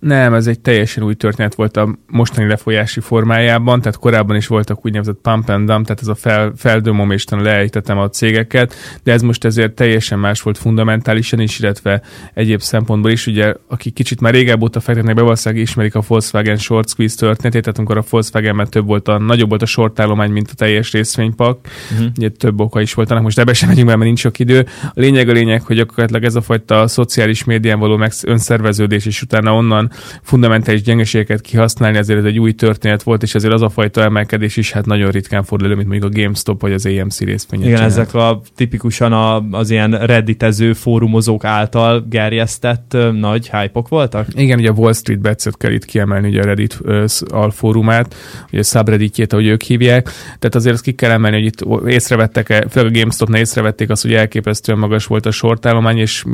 Nem, 0.02 0.34
ez 0.34 0.46
egy 0.46 0.60
teljesen 0.60 1.04
új 1.04 1.14
történet 1.14 1.54
volt 1.54 1.76
a 1.76 1.98
mostani 2.06 2.48
lefolyási 2.48 3.00
formájában, 3.00 3.80
tehát 3.80 3.98
korábban 3.98 4.36
is 4.36 4.46
voltak 4.46 4.84
úgynevezett 4.84 5.18
pump 5.22 5.48
and 5.48 5.66
dump, 5.66 5.86
tehát 5.86 6.00
ez 6.00 6.08
a 6.08 6.14
fel, 6.14 6.52
feldömom 6.56 7.10
és 7.10 7.24
leejtetem 7.28 7.98
a 7.98 8.08
cégeket, 8.08 8.74
de 9.02 9.12
ez 9.12 9.22
most 9.22 9.44
ezért 9.44 9.72
teljesen 9.72 10.18
más 10.18 10.42
volt 10.42 10.58
fundamentálisan 10.58 11.40
is, 11.40 11.58
illetve 11.58 12.02
egyéb 12.34 12.60
szempontból 12.60 13.10
is. 13.10 13.26
Ugye, 13.26 13.54
aki 13.68 13.90
kicsit 13.90 14.20
már 14.20 14.32
régebb 14.32 14.62
óta 14.62 14.80
fektetnek 14.80 15.14
be, 15.14 15.22
valószínűleg 15.22 15.64
ismerik 15.64 15.94
a 15.94 16.02
Volkswagen 16.06 16.56
short 16.56 16.88
squeeze 16.88 17.16
történetét, 17.16 17.62
tehát 17.62 17.78
amikor 17.78 17.96
a 17.96 18.04
Volkswagen 18.10 18.66
több 18.70 18.86
volt 18.86 19.08
a, 19.08 19.18
nagyobb 19.18 19.48
volt 19.48 19.62
a 19.62 19.66
short 19.66 20.00
állomány, 20.00 20.30
mint 20.30 20.50
a 20.50 20.54
teljes 20.54 20.92
részvénypak. 20.92 21.58
Uh-huh. 21.92 22.06
Ugye 22.16 22.28
több 22.28 22.60
oka 22.60 22.80
is 22.80 22.94
volt 22.94 23.10
annak, 23.10 23.22
most 23.22 23.38
ebbe 23.38 23.52
sem 23.52 23.68
megyünk 23.68 23.86
be, 23.86 23.92
mert 23.92 24.06
nincs 24.06 24.20
sok 24.20 24.38
idő. 24.38 24.66
A 24.82 25.00
lényeg 25.00 25.28
a 25.28 25.32
lényeg, 25.32 25.62
hogy 25.62 25.76
gyakorlatilag 25.76 26.24
ez 26.24 26.34
a 26.34 26.40
fajta 26.40 26.88
szociális 26.88 27.44
médián 27.44 27.78
való 27.78 27.96
meg 27.96 28.12
önszerveződés, 28.22 29.06
és 29.06 29.22
utána 29.22 29.54
onnan 29.54 29.90
fundamentális 30.22 30.82
gyengeségeket 30.82 31.40
kihasználni, 31.40 31.98
ezért 31.98 32.18
ez 32.18 32.24
egy 32.24 32.38
új 32.38 32.52
történet 32.52 33.02
volt, 33.02 33.22
és 33.22 33.34
ezért 33.34 33.52
az 33.52 33.62
a 33.62 33.68
fajta 33.68 34.02
emelkedés 34.02 34.56
is 34.56 34.72
hát 34.72 34.86
nagyon 34.86 35.10
ritkán 35.10 35.42
fordul 35.42 35.66
elő, 35.66 35.76
mint 35.76 35.88
mondjuk 35.88 36.12
a 36.12 36.20
GameStop 36.20 36.60
vagy 36.60 36.72
az 36.72 36.86
AMC 36.86 37.20
részvények. 37.20 37.66
Igen, 37.66 37.78
csinál. 37.78 37.90
ezek 37.90 38.14
a 38.14 38.40
tipikusan 38.56 39.12
a, 39.12 39.44
az 39.50 39.70
ilyen 39.70 39.90
redditező 39.90 40.72
fórumozók 40.72 41.44
által 41.44 42.06
gerjesztett 42.08 42.96
nagy 43.12 43.50
hype 43.50 43.82
voltak? 43.88 44.26
Igen, 44.34 44.58
ugye 44.58 44.68
a 44.68 44.74
Wall 44.76 44.92
Street 44.92 45.20
Bets-et 45.20 45.56
kell 45.56 45.72
itt 45.72 45.84
kiemelni, 45.84 46.28
ugye 46.28 46.40
a 46.40 46.44
Reddit 46.44 46.80
alfórumát, 47.28 48.14
ugye 48.50 48.58
a 48.58 48.62
subredditjét, 48.62 49.32
ahogy 49.32 49.46
ők 49.46 49.62
hívják. 49.62 50.04
Tehát 50.38 50.54
azért 50.54 50.74
azt 50.74 50.82
ki 50.82 50.92
kell 50.92 51.10
emelni, 51.10 51.36
hogy 51.36 51.46
itt 51.46 51.88
észrevettek, 51.88 52.66
főleg 52.70 52.94
a 52.94 52.98
GameStop-nál 52.98 53.40
észrevették 53.40 53.90
azt, 53.90 54.02
hogy 54.02 54.14
elképesztően 54.14 54.78
magas 54.78 55.06
volt 55.06 55.26
a 55.26 55.30
sortállomány, 55.30 55.98
és 55.98 56.24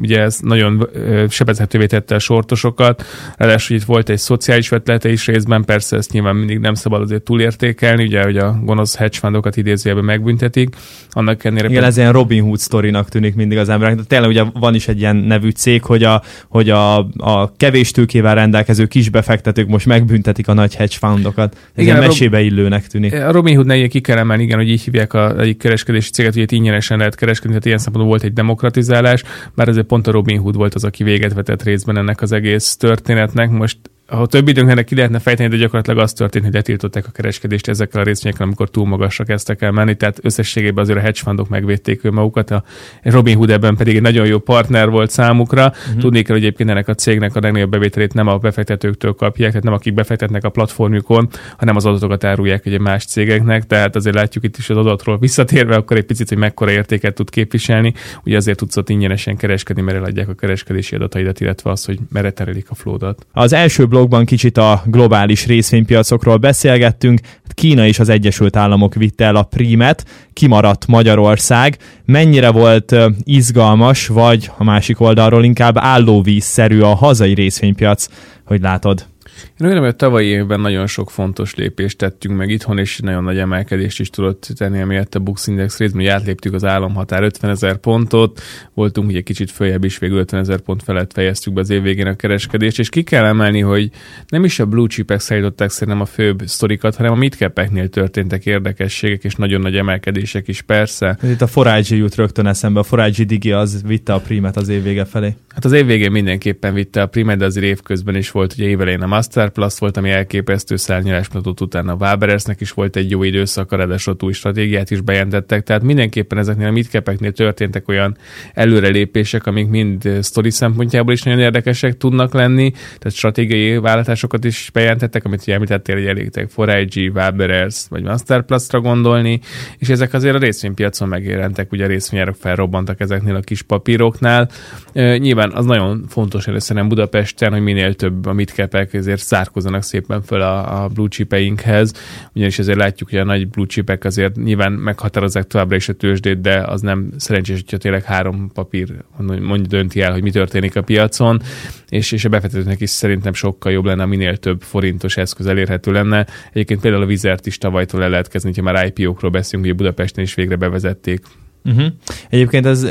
ugye 0.00 0.20
ez 0.20 0.38
nagyon 0.40 0.88
sebezhetővé 1.28 1.86
tette 1.86 2.14
a 2.14 2.18
sortosokat. 2.18 2.91
Ráadásul 3.36 3.76
itt 3.76 3.82
volt 3.82 4.08
egy 4.08 4.18
szociális 4.18 4.68
vetlete 4.68 5.08
is 5.08 5.26
részben, 5.26 5.64
persze 5.64 5.96
ezt 5.96 6.12
nyilván 6.12 6.36
mindig 6.36 6.58
nem 6.58 6.74
szabad 6.74 7.02
azért 7.02 7.22
túlértékelni, 7.22 8.04
ugye, 8.04 8.22
hogy 8.22 8.36
a 8.36 8.60
gonosz 8.64 8.96
hedge 8.96 9.18
fundokat 9.18 9.56
idézőjelben 9.56 10.04
megbüntetik. 10.06 10.76
Annak 11.10 11.44
ennél 11.44 11.64
Igen, 11.64 11.84
ez 11.84 11.96
ilyen 11.96 12.12
Robin 12.12 12.42
Hood 12.42 12.58
sztorinak 12.58 13.08
tűnik 13.08 13.34
mindig 13.34 13.58
az 13.58 13.68
emberek. 13.68 13.94
De 13.94 14.02
tényleg 14.02 14.28
ugye 14.28 14.42
van 14.52 14.74
is 14.74 14.88
egy 14.88 14.98
ilyen 14.98 15.16
nevű 15.16 15.50
cég, 15.50 15.82
hogy 15.82 16.02
a, 16.02 16.22
hogy 16.48 16.70
a, 16.70 16.98
a 17.16 17.52
kevés 17.56 17.90
tőkével 17.90 18.34
rendelkező 18.34 18.86
kisbefektetők 18.86 19.68
most 19.68 19.86
megbüntetik 19.86 20.48
a 20.48 20.52
nagy 20.52 20.74
hedge 20.74 20.96
fundokat. 20.98 21.56
Ez 21.74 21.82
igen, 21.82 21.98
mesébe 21.98 22.40
illőnek 22.40 22.86
tűnik. 22.86 23.14
A 23.14 23.32
Robin 23.32 23.54
Hood 23.54 23.66
ne 23.66 23.86
ki 23.86 24.00
kell 24.00 24.18
emelni, 24.18 24.42
igen, 24.42 24.58
hogy 24.58 24.68
így 24.68 24.82
hívják 24.82 25.12
a 25.12 25.40
egyik 25.40 25.58
kereskedési 25.58 26.10
céget, 26.10 26.32
hogy 26.32 26.42
itt 26.42 26.50
ingyenesen 26.50 26.98
lehet 26.98 27.14
kereskedni, 27.14 27.50
tehát 27.50 27.66
ilyen 27.66 27.78
szempontból 27.78 28.10
volt 28.16 28.22
egy 28.24 28.32
demokratizálás, 28.32 29.22
bár 29.54 29.68
ezért 29.68 29.86
pont 29.86 30.06
a 30.06 30.10
Robin 30.10 30.38
Hood 30.38 30.56
volt 30.56 30.74
az, 30.74 30.84
aki 30.84 31.04
véget 31.04 31.32
vetett 31.32 31.62
részben 31.62 31.96
ennek 31.96 32.22
az 32.22 32.32
egész 32.32 32.76
történetnek. 32.82 33.50
Most 33.50 33.78
ha 34.06 34.26
több 34.26 34.48
időnknek 34.48 34.84
ki 34.84 34.94
lehetne 34.94 35.18
fejteni, 35.18 35.48
de 35.48 35.56
gyakorlatilag 35.56 35.98
az 35.98 36.12
történt, 36.12 36.44
hogy 36.44 36.54
letiltották 36.54 37.06
a 37.06 37.10
kereskedést 37.10 37.68
ezekkel 37.68 38.00
a 38.00 38.04
részvényekkel, 38.04 38.46
amikor 38.46 38.70
túl 38.70 38.86
magasra 38.86 39.24
kezdtek 39.24 39.62
el 39.62 39.70
menni, 39.70 39.94
tehát 39.94 40.18
összességében 40.22 40.84
azért 40.84 40.98
a 40.98 41.00
hedge 41.00 41.20
fundok 41.20 41.48
megvédték 41.48 42.04
ő 42.04 42.10
magukat, 42.10 42.50
a 42.50 42.64
Robin 43.02 43.36
Hood 43.36 43.50
ebben 43.50 43.76
pedig 43.76 43.96
egy 43.96 44.02
nagyon 44.02 44.26
jó 44.26 44.38
partner 44.38 44.90
volt 44.90 45.10
számukra. 45.10 45.66
Uh-huh. 45.66 46.00
Tudni 46.00 46.22
kell, 46.22 46.34
hogy 46.34 46.44
egyébként 46.44 46.70
ennek 46.70 46.88
a 46.88 46.94
cégnek 46.94 47.36
a 47.36 47.40
legnagyobb 47.40 47.70
bevételét 47.70 48.14
nem 48.14 48.26
a 48.26 48.38
befektetőktől 48.38 49.12
kapják, 49.12 49.48
tehát 49.48 49.64
nem 49.64 49.72
akik 49.72 49.94
befektetnek 49.94 50.44
a 50.44 50.48
platformjukon, 50.48 51.28
hanem 51.56 51.76
az 51.76 51.86
adatokat 51.86 52.24
árulják 52.24 52.66
egy 52.66 52.80
más 52.80 53.04
cégeknek, 53.04 53.66
tehát 53.66 53.96
azért 53.96 54.14
látjuk 54.14 54.44
itt 54.44 54.56
is 54.56 54.70
az 54.70 54.76
adatról 54.76 55.18
visszatérve, 55.18 55.74
akkor 55.74 55.96
egy 55.96 56.04
picit, 56.04 56.28
hogy 56.28 56.38
mekkora 56.38 56.70
értéket 56.70 57.14
tud 57.14 57.30
képviselni, 57.30 57.94
ugye 58.24 58.36
azért 58.36 58.58
tudsz 58.58 58.76
ott 58.76 58.88
ingyenesen 58.88 59.36
kereskedni, 59.36 59.82
mert 59.82 59.96
eladják 59.96 60.28
a 60.28 60.34
kereskedési 60.34 60.94
adataidat, 60.94 61.40
illetve 61.40 61.70
az, 61.70 61.84
hogy 61.84 61.98
merre 62.10 62.30
terelik 62.30 62.70
a 62.70 62.74
flódat. 62.74 63.26
Az 63.32 63.52
első 63.52 63.86
blogban 63.92 64.24
kicsit 64.24 64.56
a 64.56 64.82
globális 64.86 65.46
részvénypiacokról 65.46 66.36
beszélgettünk. 66.36 67.20
Kína 67.54 67.86
és 67.86 67.98
az 67.98 68.08
Egyesült 68.08 68.56
Államok 68.56 68.94
vitte 68.94 69.24
el 69.24 69.36
a 69.36 69.42
prímet, 69.42 70.04
kimaradt 70.32 70.86
Magyarország. 70.86 71.76
Mennyire 72.04 72.50
volt 72.50 72.96
izgalmas, 73.24 74.06
vagy 74.06 74.50
a 74.58 74.64
másik 74.64 75.00
oldalról 75.00 75.44
inkább 75.44 75.76
állóvízszerű 75.78 76.80
a 76.80 76.94
hazai 76.94 77.34
részvénypiac, 77.34 78.08
hogy 78.44 78.60
látod? 78.60 79.11
Én 79.60 79.68
úgy 79.68 79.78
hogy 79.78 79.86
a 79.86 79.92
tavalyi 79.92 80.26
évben 80.26 80.60
nagyon 80.60 80.86
sok 80.86 81.10
fontos 81.10 81.54
lépést 81.54 81.98
tettünk 81.98 82.36
meg 82.36 82.50
itthon, 82.50 82.78
és 82.78 82.98
nagyon 82.98 83.24
nagy 83.24 83.38
emelkedést 83.38 84.00
is 84.00 84.10
tudott 84.10 84.48
tenni, 84.56 84.80
amiért 84.80 85.14
a 85.14 85.18
Bux 85.18 85.46
Index 85.46 85.78
részben, 85.78 86.00
hogy 86.00 86.10
átléptük 86.10 86.54
az 86.54 86.64
államhatár 86.64 87.22
50 87.22 87.50
ezer 87.50 87.76
pontot, 87.76 88.40
voltunk 88.74 89.08
ugye 89.08 89.20
kicsit 89.20 89.50
följebb 89.50 89.84
is, 89.84 89.98
végül 89.98 90.18
50 90.18 90.40
ezer 90.40 90.60
pont 90.60 90.82
felett 90.82 91.12
fejeztük 91.12 91.52
be 91.52 91.60
az 91.60 91.70
év 91.70 91.82
végén 91.82 92.06
a 92.06 92.16
kereskedést, 92.16 92.78
és 92.78 92.88
ki 92.88 93.02
kell 93.02 93.24
emelni, 93.24 93.60
hogy 93.60 93.90
nem 94.28 94.44
is 94.44 94.58
a 94.58 94.66
blue 94.66 94.86
chipek 94.86 95.20
szállították 95.20 95.70
szerintem 95.70 96.02
a 96.02 96.06
főbb 96.06 96.42
sztorikat, 96.46 96.96
hanem 96.96 97.12
a 97.12 97.16
midcapeknél 97.16 97.88
történtek 97.88 98.46
érdekességek, 98.46 99.24
és 99.24 99.34
nagyon 99.34 99.60
nagy 99.60 99.76
emelkedések 99.76 100.48
is 100.48 100.62
persze. 100.62 101.18
Itt 101.22 101.42
a 101.42 101.46
Forage 101.46 101.96
jut 101.96 102.14
rögtön 102.14 102.46
eszembe, 102.46 102.80
a 102.80 102.82
Forage 102.82 103.24
Digi 103.24 103.52
az 103.52 103.82
vitte 103.86 104.12
a 104.12 104.20
primet 104.20 104.56
az 104.56 104.68
év 104.68 104.82
vége 104.82 105.04
felé. 105.04 105.34
Hát 105.54 105.64
az 105.64 105.72
év 105.72 105.86
végén 105.86 106.10
mindenképpen 106.10 106.74
vitte 106.74 107.02
a 107.02 107.06
primet, 107.06 107.38
de 107.38 107.44
az 107.44 107.56
évközben 107.56 108.16
is 108.16 108.30
volt, 108.30 108.52
ugye 108.52 108.66
évelején 108.66 109.02
a 109.02 109.06
Master 109.06 109.31
Plus 109.52 109.78
volt, 109.78 109.96
ami 109.96 110.10
elképesztő 110.10 110.76
szárnyalás 110.76 111.28
mutatott 111.28 111.60
utána. 111.60 111.92
A 111.92 111.96
Waberersnek 112.00 112.60
is 112.60 112.70
volt 112.70 112.96
egy 112.96 113.10
jó 113.10 113.22
időszak, 113.22 113.72
ráadásul 113.72 114.16
új 114.20 114.32
stratégiát 114.32 114.90
is 114.90 115.00
bejelentettek, 115.00 115.62
tehát 115.62 115.82
mindenképpen 115.82 116.38
ezeknél 116.38 116.66
a 116.66 116.70
midcapeknél 116.70 117.32
történtek 117.32 117.88
olyan 117.88 118.16
előrelépések, 118.54 119.46
amik 119.46 119.68
mind 119.68 120.18
sztori 120.20 120.50
szempontjából 120.50 121.12
is 121.12 121.22
nagyon 121.22 121.40
érdekesek 121.40 121.96
tudnak 121.96 122.32
lenni, 122.32 122.70
tehát 122.70 123.10
stratégiai 123.10 123.78
vállalatásokat 123.78 124.44
is 124.44 124.70
bejelentettek, 124.72 125.24
amit 125.24 125.40
ugye 125.40 125.54
említettél, 125.54 125.94
hogy 125.94 126.06
elég 126.06 126.30
Forage, 126.48 127.00
Waberers 127.00 127.84
vagy 127.88 128.02
Master 128.02 128.42
Plus-ra 128.42 128.80
gondolni, 128.80 129.40
és 129.78 129.88
ezek 129.88 130.12
azért 130.12 130.34
a 130.34 130.38
részvénypiacon 130.38 131.08
megjelentek, 131.08 131.72
ugye 131.72 131.84
a 131.84 131.86
részvényárok 131.86 132.36
felrobbantak 132.38 133.00
ezeknél 133.00 133.34
a 133.34 133.40
kis 133.40 133.62
papíroknál. 133.62 134.50
E, 134.92 135.16
nyilván 135.16 135.52
az 135.52 135.64
nagyon 135.64 136.04
fontos 136.08 136.46
először 136.46 136.76
nem 136.76 136.88
Budapesten, 136.88 137.52
hogy 137.52 137.60
minél 137.60 137.94
több 137.94 138.26
a 138.26 138.32
midcapek 138.32 138.92
ezért 139.12 139.28
zárkozzanak 139.28 139.82
szépen 139.82 140.22
föl 140.22 140.40
a, 140.40 140.82
a 140.82 140.88
blue 140.88 141.08
chipeinkhez, 141.08 141.92
ugyanis 142.34 142.58
azért 142.58 142.78
látjuk, 142.78 143.10
hogy 143.10 143.18
a 143.18 143.24
nagy 143.24 143.48
blue 143.48 143.66
chipek 143.66 144.04
azért 144.04 144.36
nyilván 144.36 144.72
meghatározzák 144.72 145.46
továbbra 145.46 145.76
is 145.76 145.88
a 145.88 145.92
tőzsdét, 145.92 146.40
de 146.40 146.62
az 146.66 146.80
nem 146.80 147.10
szerencsés, 147.16 147.60
hogyha 147.60 147.76
tényleg 147.76 148.02
három 148.02 148.50
papír 148.54 148.94
mondja 149.18 149.66
dönti 149.66 150.00
el, 150.00 150.12
hogy 150.12 150.22
mi 150.22 150.30
történik 150.30 150.76
a 150.76 150.82
piacon, 150.82 151.42
és, 151.88 152.12
és 152.12 152.24
a 152.24 152.28
befektetőnek 152.28 152.80
is 152.80 152.90
szerintem 152.90 153.32
sokkal 153.32 153.72
jobb 153.72 153.84
lenne, 153.84 154.04
minél 154.04 154.36
több 154.36 154.62
forintos 154.62 155.16
eszköz 155.16 155.46
elérhető 155.46 155.92
lenne. 155.92 156.26
Egyébként 156.52 156.80
például 156.80 157.02
a 157.02 157.06
Vizert 157.06 157.46
is 157.46 157.58
tavalytól 157.58 158.00
le 158.00 158.08
lehet 158.08 158.28
kezdeni, 158.28 158.54
ha 158.54 158.62
már 158.62 158.92
IPO-król 158.96 159.30
beszélünk, 159.30 159.68
hogy 159.68 159.76
Budapesten 159.76 160.24
is 160.24 160.34
végre 160.34 160.56
bevezették 160.56 161.20
Uh-huh. 161.64 161.86
Egyébként 162.30 162.66
ez 162.66 162.86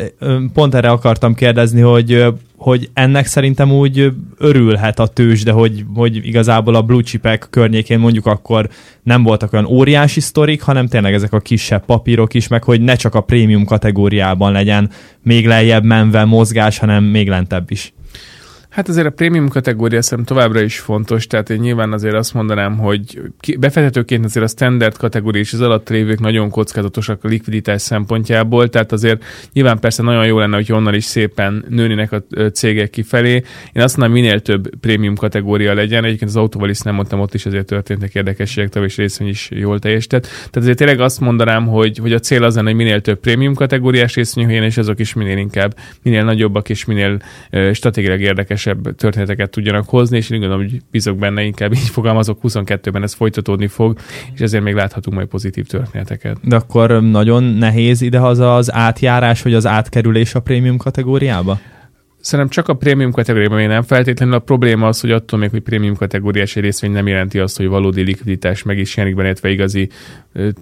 pont 0.53 0.75
erre 0.75 0.89
akartam 0.89 1.33
kérdezni, 1.33 1.81
hogy 1.81 2.25
hogy 2.61 2.89
ennek 2.93 3.25
szerintem 3.25 3.71
úgy 3.71 4.13
örülhet 4.37 4.99
a 4.99 5.07
tőzs, 5.07 5.43
de 5.43 5.51
hogy, 5.51 5.85
hogy 5.93 6.27
igazából 6.27 6.75
a 6.75 6.81
blue 6.81 7.01
chipek 7.01 7.47
környékén 7.49 7.99
mondjuk 7.99 8.25
akkor 8.25 8.69
nem 9.03 9.23
voltak 9.23 9.53
olyan 9.53 9.65
óriási 9.65 10.19
sztorik, 10.19 10.61
hanem 10.61 10.87
tényleg 10.87 11.13
ezek 11.13 11.33
a 11.33 11.39
kisebb 11.39 11.85
papírok 11.85 12.33
is, 12.33 12.47
meg 12.47 12.63
hogy 12.63 12.81
ne 12.81 12.95
csak 12.95 13.15
a 13.15 13.21
prémium 13.21 13.65
kategóriában 13.65 14.51
legyen 14.51 14.89
még 15.23 15.47
lejjebb 15.47 15.83
menve 15.83 16.25
mozgás, 16.25 16.77
hanem 16.77 17.03
még 17.03 17.27
lentebb 17.27 17.71
is. 17.71 17.93
Hát 18.71 18.87
azért 18.87 19.07
a 19.07 19.09
prémium 19.09 19.47
kategória 19.47 20.01
szerintem 20.01 20.35
továbbra 20.35 20.61
is 20.61 20.79
fontos, 20.79 21.27
tehát 21.27 21.49
én 21.49 21.59
nyilván 21.59 21.91
azért 21.91 22.15
azt 22.15 22.33
mondanám, 22.33 22.77
hogy 22.77 23.21
befektetőként 23.59 24.25
azért 24.25 24.45
a 24.45 24.47
standard 24.47 24.97
kategória 24.97 25.41
és 25.41 25.53
az 25.53 25.61
alatt 25.61 25.89
lévők 25.89 26.19
nagyon 26.19 26.49
kockázatosak 26.49 27.23
a 27.23 27.27
likviditás 27.27 27.81
szempontjából, 27.81 28.69
tehát 28.69 28.91
azért 28.91 29.23
nyilván 29.53 29.79
persze 29.79 30.03
nagyon 30.03 30.25
jó 30.25 30.39
lenne, 30.39 30.55
hogy 30.55 30.71
onnan 30.71 30.93
is 30.93 31.03
szépen 31.03 31.65
nőnének 31.69 32.11
a 32.11 32.23
cégek 32.53 32.89
kifelé. 32.89 33.43
Én 33.73 33.83
azt 33.83 33.97
mondom, 33.97 34.15
minél 34.15 34.39
több 34.39 34.75
prémium 34.75 35.15
kategória 35.15 35.73
legyen. 35.73 36.03
Egyébként 36.03 36.29
az 36.29 36.37
autóval 36.37 36.69
is 36.69 36.79
nem 36.79 36.95
mondtam, 36.95 37.19
ott 37.19 37.33
is 37.33 37.45
azért 37.45 37.65
történtek 37.65 38.15
érdekességek, 38.15 38.75
és 38.75 38.97
részvény 38.97 39.27
is 39.27 39.49
jól 39.53 39.79
teljesített. 39.79 40.23
Tehát 40.23 40.55
azért 40.55 40.77
tényleg 40.77 40.99
azt 40.99 41.19
mondanám, 41.19 41.67
hogy, 41.67 41.97
hogy 41.97 42.13
a 42.13 42.19
cél 42.19 42.43
az 42.43 42.55
lenne, 42.55 42.67
hogy 42.67 42.77
minél 42.77 43.01
több 43.01 43.19
prémium 43.19 43.53
kategóriás 43.53 44.15
részvény 44.15 44.49
és 44.49 44.77
azok 44.77 44.99
is 44.99 45.13
minél 45.13 45.37
inkább, 45.37 45.77
minél 46.03 46.23
nagyobbak 46.23 46.69
és 46.69 46.85
minél 46.85 47.21
stratégiailag 47.73 48.21
érdekes 48.21 48.59
érdekesebb 48.65 48.95
történeteket 48.95 49.49
tudjanak 49.49 49.89
hozni, 49.89 50.17
és 50.17 50.29
én 50.29 50.39
gondolom, 50.39 50.63
hogy 50.63 50.81
bízok 50.91 51.17
benne, 51.17 51.43
inkább 51.43 51.73
így 51.73 51.89
fogalmazok, 51.89 52.39
22-ben 52.43 53.03
ez 53.03 53.13
folytatódni 53.13 53.67
fog, 53.67 53.97
és 54.33 54.39
ezért 54.39 54.63
még 54.63 54.73
láthatunk 54.73 55.15
majd 55.15 55.27
pozitív 55.27 55.65
történeteket. 55.67 56.37
De 56.43 56.55
akkor 56.55 57.03
nagyon 57.03 57.43
nehéz 57.43 58.01
idehaza 58.01 58.55
az 58.55 58.73
átjárás, 58.73 59.41
vagy 59.41 59.53
az 59.53 59.65
átkerülés 59.65 60.35
a 60.35 60.39
prémium 60.39 60.77
kategóriába? 60.77 61.59
Szerintem 62.21 62.49
csak 62.49 62.67
a 62.67 62.73
prémium 62.73 63.11
kategóriában 63.11 63.57
még 63.57 63.67
nem 63.67 63.81
feltétlenül. 63.81 64.35
A 64.35 64.39
probléma 64.39 64.87
az, 64.87 65.01
hogy 65.01 65.11
attól 65.11 65.39
még, 65.39 65.49
hogy 65.49 65.61
prémium 65.61 65.95
kategóriás 65.95 66.55
részvény 66.55 66.91
nem 66.91 67.07
jelenti 67.07 67.39
azt, 67.39 67.57
hogy 67.57 67.67
valódi 67.67 68.01
likviditás 68.01 68.63
meg 68.63 68.77
is 68.77 68.97
jelenik 68.97 69.17
benne, 69.17 69.49
igazi 69.49 69.89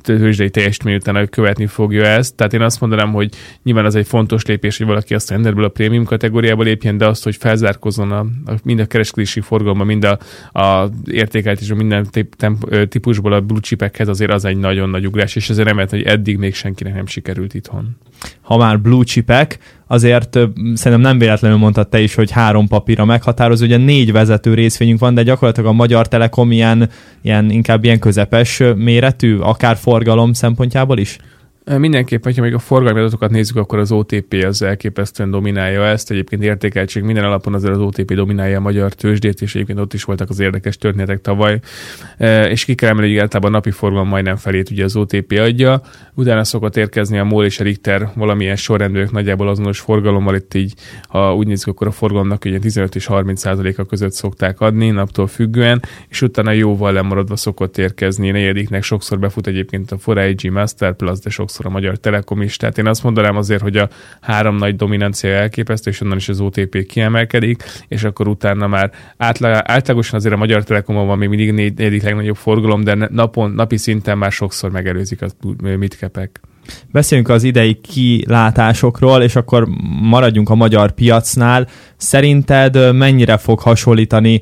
tőzsdei 0.01 0.49
teljesítmény 0.49 0.95
után 0.95 1.29
követni 1.29 1.65
fogja 1.65 2.05
ezt. 2.05 2.35
Tehát 2.35 2.53
én 2.53 2.61
azt 2.61 2.79
mondanám, 2.79 3.11
hogy 3.11 3.33
nyilván 3.63 3.85
az 3.85 3.95
egy 3.95 4.07
fontos 4.07 4.45
lépés, 4.45 4.77
hogy 4.77 4.87
valaki 4.87 5.13
a 5.13 5.19
standardből 5.19 5.63
a 5.63 5.69
prémium 5.69 6.03
kategóriába 6.03 6.63
lépjen, 6.63 6.97
de 6.97 7.07
azt, 7.07 7.23
hogy 7.23 7.35
felzárkozzon 7.35 8.11
a, 8.11 8.19
a, 8.19 8.53
mind 8.63 8.79
a 8.79 8.85
kereskedési 8.85 9.41
forgalomban, 9.41 9.87
mind 9.87 10.03
a, 10.03 10.19
a 10.59 10.89
értékelt 11.11 11.61
és 11.61 11.73
minden 11.73 12.07
tip, 12.11 12.35
temp, 12.35 12.87
típusból 12.89 13.33
a 13.33 13.41
blue 13.41 13.59
chipekhez 13.59 14.07
azért 14.07 14.31
az 14.31 14.45
egy 14.45 14.57
nagyon 14.57 14.89
nagy 14.89 15.07
ugrás, 15.07 15.35
és 15.35 15.49
ezért 15.49 15.67
remélt, 15.67 15.89
hogy 15.89 16.03
eddig 16.03 16.37
még 16.37 16.55
senkinek 16.55 16.93
nem 16.93 17.05
sikerült 17.05 17.53
itthon. 17.53 17.97
Ha 18.41 18.57
már 18.57 18.79
blue 18.79 19.03
chipek, 19.03 19.59
azért 19.91 20.33
szerintem 20.73 21.01
nem 21.01 21.19
véletlenül 21.19 21.57
mondtad 21.57 21.87
te 21.87 21.99
is, 21.99 22.15
hogy 22.15 22.31
három 22.31 22.67
papíra 22.67 23.05
meghatározó, 23.05 23.65
ugye 23.65 23.77
négy 23.77 24.11
vezető 24.11 24.53
részvényünk 24.53 24.99
van, 24.99 25.13
de 25.13 25.23
gyakorlatilag 25.23 25.69
a 25.69 25.73
Magyar 25.73 26.07
Telekom 26.07 26.51
ilyen, 26.51 26.89
ilyen 27.21 27.49
inkább 27.49 27.83
ilyen 27.83 27.99
közepes 27.99 28.63
méretű, 28.75 29.37
akár 29.37 29.77
forgalom 29.77 30.33
szempontjából 30.33 30.97
is? 30.97 31.17
Mindenképp, 31.77 32.23
hogyha 32.23 32.41
még 32.41 32.53
a 32.53 32.59
forgalmi 32.59 32.99
adatokat 32.99 33.31
nézzük, 33.31 33.55
akkor 33.55 33.79
az 33.79 33.91
OTP 33.91 34.43
az 34.47 34.61
elképesztően 34.61 35.31
dominálja 35.31 35.85
ezt. 35.85 36.11
Egyébként 36.11 36.43
értékeltség 36.43 37.03
minden 37.03 37.23
alapon 37.23 37.53
azért 37.53 37.73
az 37.73 37.79
OTP 37.79 38.13
dominálja 38.13 38.57
a 38.57 38.61
magyar 38.61 38.93
tőzsdét, 38.93 39.41
és 39.41 39.55
egyébként 39.55 39.79
ott 39.79 39.93
is 39.93 40.03
voltak 40.03 40.29
az 40.29 40.39
érdekes 40.39 40.77
történetek 40.77 41.21
tavaly. 41.21 41.59
És 42.49 42.65
ki 42.65 42.75
kell 42.75 42.89
emelni, 42.89 43.09
hogy 43.09 43.19
általában 43.19 43.51
a 43.51 43.55
napi 43.55 43.71
forgalom 43.71 44.07
majdnem 44.07 44.35
felét 44.35 44.69
ugye 44.69 44.83
az 44.83 44.95
OTP 44.95 45.31
adja. 45.39 45.81
Utána 46.13 46.43
szokott 46.43 46.77
érkezni 46.77 47.17
a 47.17 47.23
MOL 47.23 47.45
és 47.45 47.59
a 47.59 47.63
Richter 47.63 48.09
valamilyen 48.15 48.55
sorrendők 48.55 49.11
nagyjából 49.11 49.47
azonos 49.47 49.79
forgalommal. 49.79 50.35
Itt 50.35 50.53
így, 50.53 50.73
ha 51.07 51.35
úgy 51.35 51.47
nézzük, 51.47 51.67
akkor 51.67 51.87
a 51.87 51.91
forgalomnak 51.91 52.45
ugye 52.45 52.59
15 52.59 52.95
és 52.95 53.05
30 53.05 53.45
a 53.45 53.85
között 53.89 54.13
szokták 54.13 54.59
adni, 54.61 54.89
naptól 54.89 55.27
függően, 55.27 55.81
és 56.07 56.21
utána 56.21 56.51
jóval 56.51 56.93
lemaradva 56.93 57.35
szokott 57.35 57.77
érkezni. 57.77 58.31
Negyediknek 58.31 58.83
sokszor 58.83 59.19
befut 59.19 59.47
egyébként 59.47 59.91
a 59.91 60.13
4 60.13 60.49
Master 60.49 60.95
Plus, 60.95 61.19
de 61.19 61.29
sokszor 61.29 61.58
sokszor 61.59 61.65
a 61.65 61.79
Magyar 61.79 61.97
Telekom 61.97 62.41
is. 62.41 62.57
Tehát 62.57 62.77
én 62.77 62.87
azt 62.87 63.03
mondanám 63.03 63.37
azért, 63.37 63.61
hogy 63.61 63.77
a 63.77 63.89
három 64.21 64.55
nagy 64.55 64.75
dominancia 64.75 65.29
elképesztő, 65.29 65.89
és 65.89 66.01
onnan 66.01 66.17
is 66.17 66.29
az 66.29 66.39
OTP 66.39 66.85
kiemelkedik, 66.85 67.63
és 67.87 68.03
akkor 68.03 68.27
utána 68.27 68.67
már 68.67 68.91
átlag, 69.17 69.61
átlagosan 69.63 70.19
azért 70.19 70.33
a 70.33 70.37
Magyar 70.37 70.63
Telekomon 70.63 71.07
van 71.07 71.17
még 71.17 71.29
mindig 71.29 71.51
negyedik 71.51 72.03
legnagyobb 72.03 72.35
forgalom, 72.35 72.83
de 72.83 73.07
napon, 73.11 73.51
napi 73.51 73.77
szinten 73.77 74.17
már 74.17 74.31
sokszor 74.31 74.71
megelőzik 74.71 75.21
a 75.21 75.27
mitkepek. 75.77 76.39
Beszéljünk 76.91 77.29
az 77.29 77.43
idei 77.43 77.73
kilátásokról, 77.81 79.21
és 79.21 79.35
akkor 79.35 79.67
maradjunk 80.01 80.49
a 80.49 80.55
magyar 80.55 80.91
piacnál. 80.91 81.67
Szerinted 81.97 82.95
mennyire 82.95 83.37
fog 83.37 83.59
hasonlítani 83.59 84.41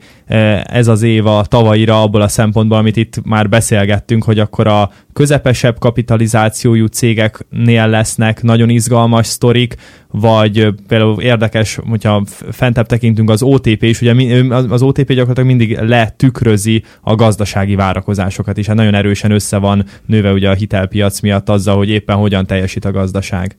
ez 0.64 0.88
az 0.88 1.02
év 1.02 1.26
a 1.26 1.46
tavaira 1.46 2.02
abból 2.02 2.22
a 2.22 2.28
szempontból, 2.28 2.78
amit 2.78 2.96
itt 2.96 3.26
már 3.26 3.50
beszélgettünk, 3.50 4.24
hogy 4.24 4.40
akkor 4.40 4.68
a 4.68 4.92
közepesebb 5.14 5.80
kapitalizációjú 5.80 6.86
cégeknél 6.86 7.88
lesznek 7.88 8.44
nagyon 8.44 8.70
izgalmas 8.70 9.28
sztorik, 9.28 9.76
vagy 10.12 10.74
például 10.88 11.22
érdekes, 11.22 11.80
hogyha 11.90 12.24
fentebb 12.52 12.86
tekintünk 12.86 13.30
az 13.30 13.42
OTP 13.42 13.84
is, 13.84 14.02
ugye 14.02 14.44
az 14.50 14.82
OTP 14.82 15.08
gyakorlatilag 15.08 15.50
mindig 15.50 15.80
letükrözi 15.80 16.84
a 17.02 17.16
gazdasági 17.16 17.76
várakozásokat, 17.76 18.58
és 18.58 18.68
hát 18.68 18.76
nagyon 18.76 18.96
erősen 18.96 19.32
össze 19.32 19.58
van 19.58 19.86
nőve 20.06 20.32
ugye 20.32 20.50
a 20.50 20.54
hitelpiac 20.54 21.20
miatt 21.20 21.50
azzal, 21.50 21.78
hogy 21.78 21.90
éppen 21.90 22.16
hogyan 22.16 22.46
teljesít 22.46 22.86
a 22.86 22.92
gazdaság. 22.92 23.56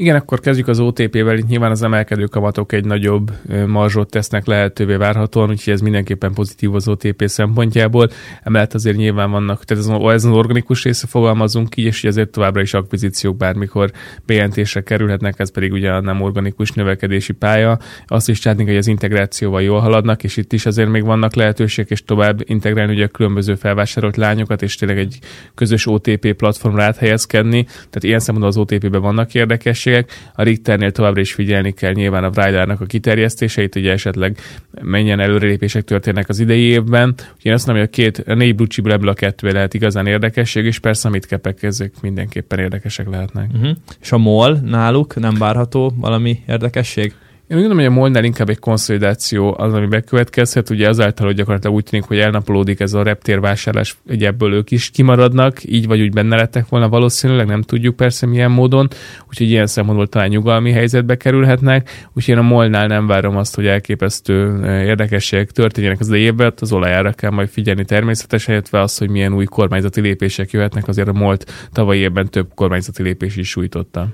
Igen, 0.00 0.16
akkor 0.16 0.40
kezdjük 0.40 0.68
az 0.68 0.80
OTP-vel. 0.80 1.36
Itt 1.36 1.46
nyilván 1.46 1.70
az 1.70 1.82
emelkedő 1.82 2.24
kamatok 2.24 2.72
egy 2.72 2.84
nagyobb 2.84 3.32
marzsot 3.66 4.10
tesznek 4.10 4.46
lehetővé 4.46 4.94
várhatóan, 4.94 5.50
úgyhogy 5.50 5.72
ez 5.72 5.80
mindenképpen 5.80 6.32
pozitív 6.32 6.74
az 6.74 6.88
OTP 6.88 7.22
szempontjából. 7.26 8.08
Emellett 8.42 8.74
azért 8.74 8.96
nyilván 8.96 9.30
vannak, 9.30 9.64
tehát 9.64 9.84
ez, 9.84 9.90
ez 9.90 10.24
az 10.24 10.32
organikus 10.32 10.82
része 10.82 11.06
fogalmazunk 11.06 11.76
így, 11.76 11.84
és 11.84 12.04
ezért 12.04 12.30
továbbra 12.30 12.60
is 12.60 12.74
akvizíciók 12.74 13.36
bármikor 13.36 13.90
bejelentésre 14.26 14.82
kerülhetnek, 14.82 15.38
ez 15.38 15.50
pedig 15.50 15.72
ugye 15.72 15.90
a 15.90 16.00
nem 16.00 16.20
organikus 16.20 16.72
növekedési 16.72 17.32
pálya. 17.32 17.78
Azt 18.06 18.28
is 18.28 18.42
látni, 18.42 18.64
hogy 18.64 18.76
az 18.76 18.86
integrációval 18.86 19.62
jól 19.62 19.80
haladnak, 19.80 20.24
és 20.24 20.36
itt 20.36 20.52
is 20.52 20.66
azért 20.66 20.90
még 20.90 21.04
vannak 21.04 21.34
lehetőségek, 21.34 21.90
és 21.90 22.04
tovább 22.04 22.40
integrálni 22.44 22.92
ugye 22.92 23.04
a 23.04 23.08
különböző 23.08 23.54
felvásárolt 23.54 24.16
lányokat, 24.16 24.62
és 24.62 24.74
tényleg 24.74 24.98
egy 24.98 25.18
közös 25.54 25.86
OTP 25.86 26.32
platformra 26.32 26.82
áthelyezkedni. 26.82 27.64
Tehát 27.64 28.02
ilyen 28.02 28.20
szempontból 28.20 28.48
az 28.48 28.56
OTP-ben 28.56 29.00
vannak 29.00 29.34
érdekes 29.34 29.86
lehetőségek. 29.88 30.32
A 30.34 30.42
Richternél 30.42 30.90
továbbra 30.90 31.20
is 31.20 31.32
figyelni 31.32 31.72
kell 31.72 31.92
nyilván 31.92 32.24
a 32.24 32.30
Bridlernak 32.30 32.80
a 32.80 32.84
kiterjesztéseit, 32.84 33.76
ugye 33.76 33.92
esetleg 33.92 34.36
menjen 34.82 35.20
előrelépések 35.20 35.84
történnek 35.84 36.28
az 36.28 36.38
idei 36.38 36.60
évben. 36.60 37.14
Én 37.42 37.52
azt 37.52 37.66
mondom, 37.66 37.84
hogy 37.84 37.92
a 37.92 38.02
két, 38.02 38.18
a 38.26 38.34
négy 38.34 38.54
blue 38.54 38.92
ebből 38.92 39.08
a 39.08 39.14
kettő 39.14 39.48
lehet 39.48 39.74
igazán 39.74 40.06
érdekesség, 40.06 40.64
és 40.64 40.78
persze 40.78 41.08
amit 41.08 41.26
kepek, 41.26 41.62
ezek 41.62 41.92
mindenképpen 42.02 42.58
érdekesek 42.58 43.08
lehetnek. 43.08 43.50
Uh-huh. 43.54 43.76
És 44.00 44.12
a 44.12 44.18
MOL 44.18 44.52
náluk 44.64 45.14
nem 45.14 45.34
várható 45.34 45.92
valami 45.96 46.42
érdekesség? 46.46 47.14
Én 47.48 47.56
úgy 47.56 47.62
gondolom, 47.62 47.84
hogy 47.84 47.96
a 47.96 48.00
Molnál 48.00 48.24
inkább 48.24 48.48
egy 48.48 48.58
konszolidáció 48.58 49.54
az, 49.58 49.72
ami 49.72 49.86
bekövetkezhet, 49.86 50.70
ugye 50.70 50.88
azáltal, 50.88 51.26
hogy 51.26 51.36
gyakorlatilag 51.36 51.76
úgy 51.76 51.84
tűnik, 51.84 52.06
hogy 52.06 52.18
elnapolódik 52.18 52.80
ez 52.80 52.92
a 52.92 53.02
reptérvásárlás, 53.02 53.96
hogy 54.06 54.24
ebből 54.24 54.52
ők 54.52 54.70
is 54.70 54.90
kimaradnak, 54.90 55.64
így 55.64 55.86
vagy 55.86 56.00
úgy 56.00 56.12
benne 56.12 56.36
lettek 56.36 56.68
volna 56.68 56.88
valószínűleg, 56.88 57.46
nem 57.46 57.62
tudjuk 57.62 57.96
persze 57.96 58.26
milyen 58.26 58.50
módon, 58.50 58.88
úgyhogy 59.28 59.48
ilyen 59.50 59.66
szempontból 59.66 60.06
talán 60.06 60.28
nyugalmi 60.28 60.72
helyzetbe 60.72 61.16
kerülhetnek, 61.16 62.06
úgyhogy 62.12 62.34
én 62.34 62.40
a 62.40 62.42
Molnál 62.42 62.86
nem 62.86 63.06
várom 63.06 63.36
azt, 63.36 63.54
hogy 63.54 63.66
elképesztő 63.66 64.60
érdekességek 64.64 65.50
történjenek 65.50 66.00
az 66.00 66.10
évben, 66.10 66.52
az 66.60 66.72
olajára 66.72 67.12
kell 67.12 67.30
majd 67.30 67.48
figyelni 67.48 67.84
természetesen, 67.84 68.54
illetve 68.54 68.80
az, 68.80 68.98
hogy 68.98 69.10
milyen 69.10 69.34
új 69.34 69.44
kormányzati 69.44 70.00
lépések 70.00 70.50
jöhetnek, 70.50 70.88
azért 70.88 71.08
a 71.08 71.12
Molt 71.12 71.68
tavalyi 71.72 72.00
évben 72.00 72.30
több 72.30 72.48
kormányzati 72.54 73.02
lépés 73.02 73.36
is 73.36 73.48
sújtotta. 73.48 74.08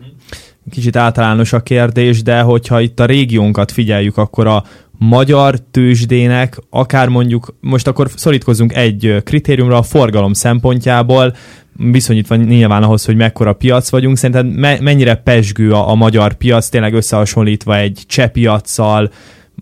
Kicsit 0.71 0.97
általános 0.97 1.53
a 1.53 1.61
kérdés, 1.61 2.23
de 2.23 2.41
hogyha 2.41 2.81
itt 2.81 3.01
a 3.01 3.05
régiónkat 3.05 3.73
figyeljük, 3.73 4.17
akkor 4.17 4.47
a 4.47 4.65
magyar 4.99 5.59
tőzsdének, 5.71 6.59
akár 6.71 7.09
mondjuk, 7.09 7.57
most 7.61 7.87
akkor 7.87 8.11
szorítkozunk 8.15 8.75
egy 8.75 9.17
kritériumra 9.25 9.77
a 9.77 9.83
forgalom 9.83 10.33
szempontjából, 10.33 11.35
viszonyítva 11.77 12.35
nyilván 12.35 12.83
ahhoz, 12.83 13.05
hogy 13.05 13.17
mekkora 13.17 13.53
piac 13.53 13.91
vagyunk, 13.91 14.17
szerinted 14.17 14.59
me- 14.59 14.81
mennyire 14.81 15.15
pesgő 15.15 15.73
a, 15.73 15.91
a 15.91 15.95
magyar 15.95 16.35
piac, 16.35 16.69
tényleg 16.69 16.95
összehasonlítva 16.95 17.77
egy 17.77 18.03
cseh 18.07 18.29
piacsal, 18.29 19.11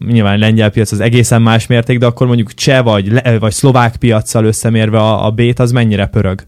nyilván 0.07 0.38
lengyel 0.38 0.70
piac 0.70 0.92
az 0.92 1.00
egészen 1.00 1.42
más 1.42 1.66
mérték, 1.66 1.98
de 1.98 2.07
akkor 2.07 2.27
mondjuk 2.27 2.55
cseh 2.55 2.83
vagy, 2.83 3.12
le- 3.12 3.38
vagy 3.38 3.53
szlovák 3.53 3.96
piacsal 3.96 4.44
összemérve 4.44 4.98
a, 4.98 5.27
a 5.27 5.31
bét, 5.31 5.59
az 5.59 5.72
mennyire 5.72 6.07
pörög? 6.07 6.42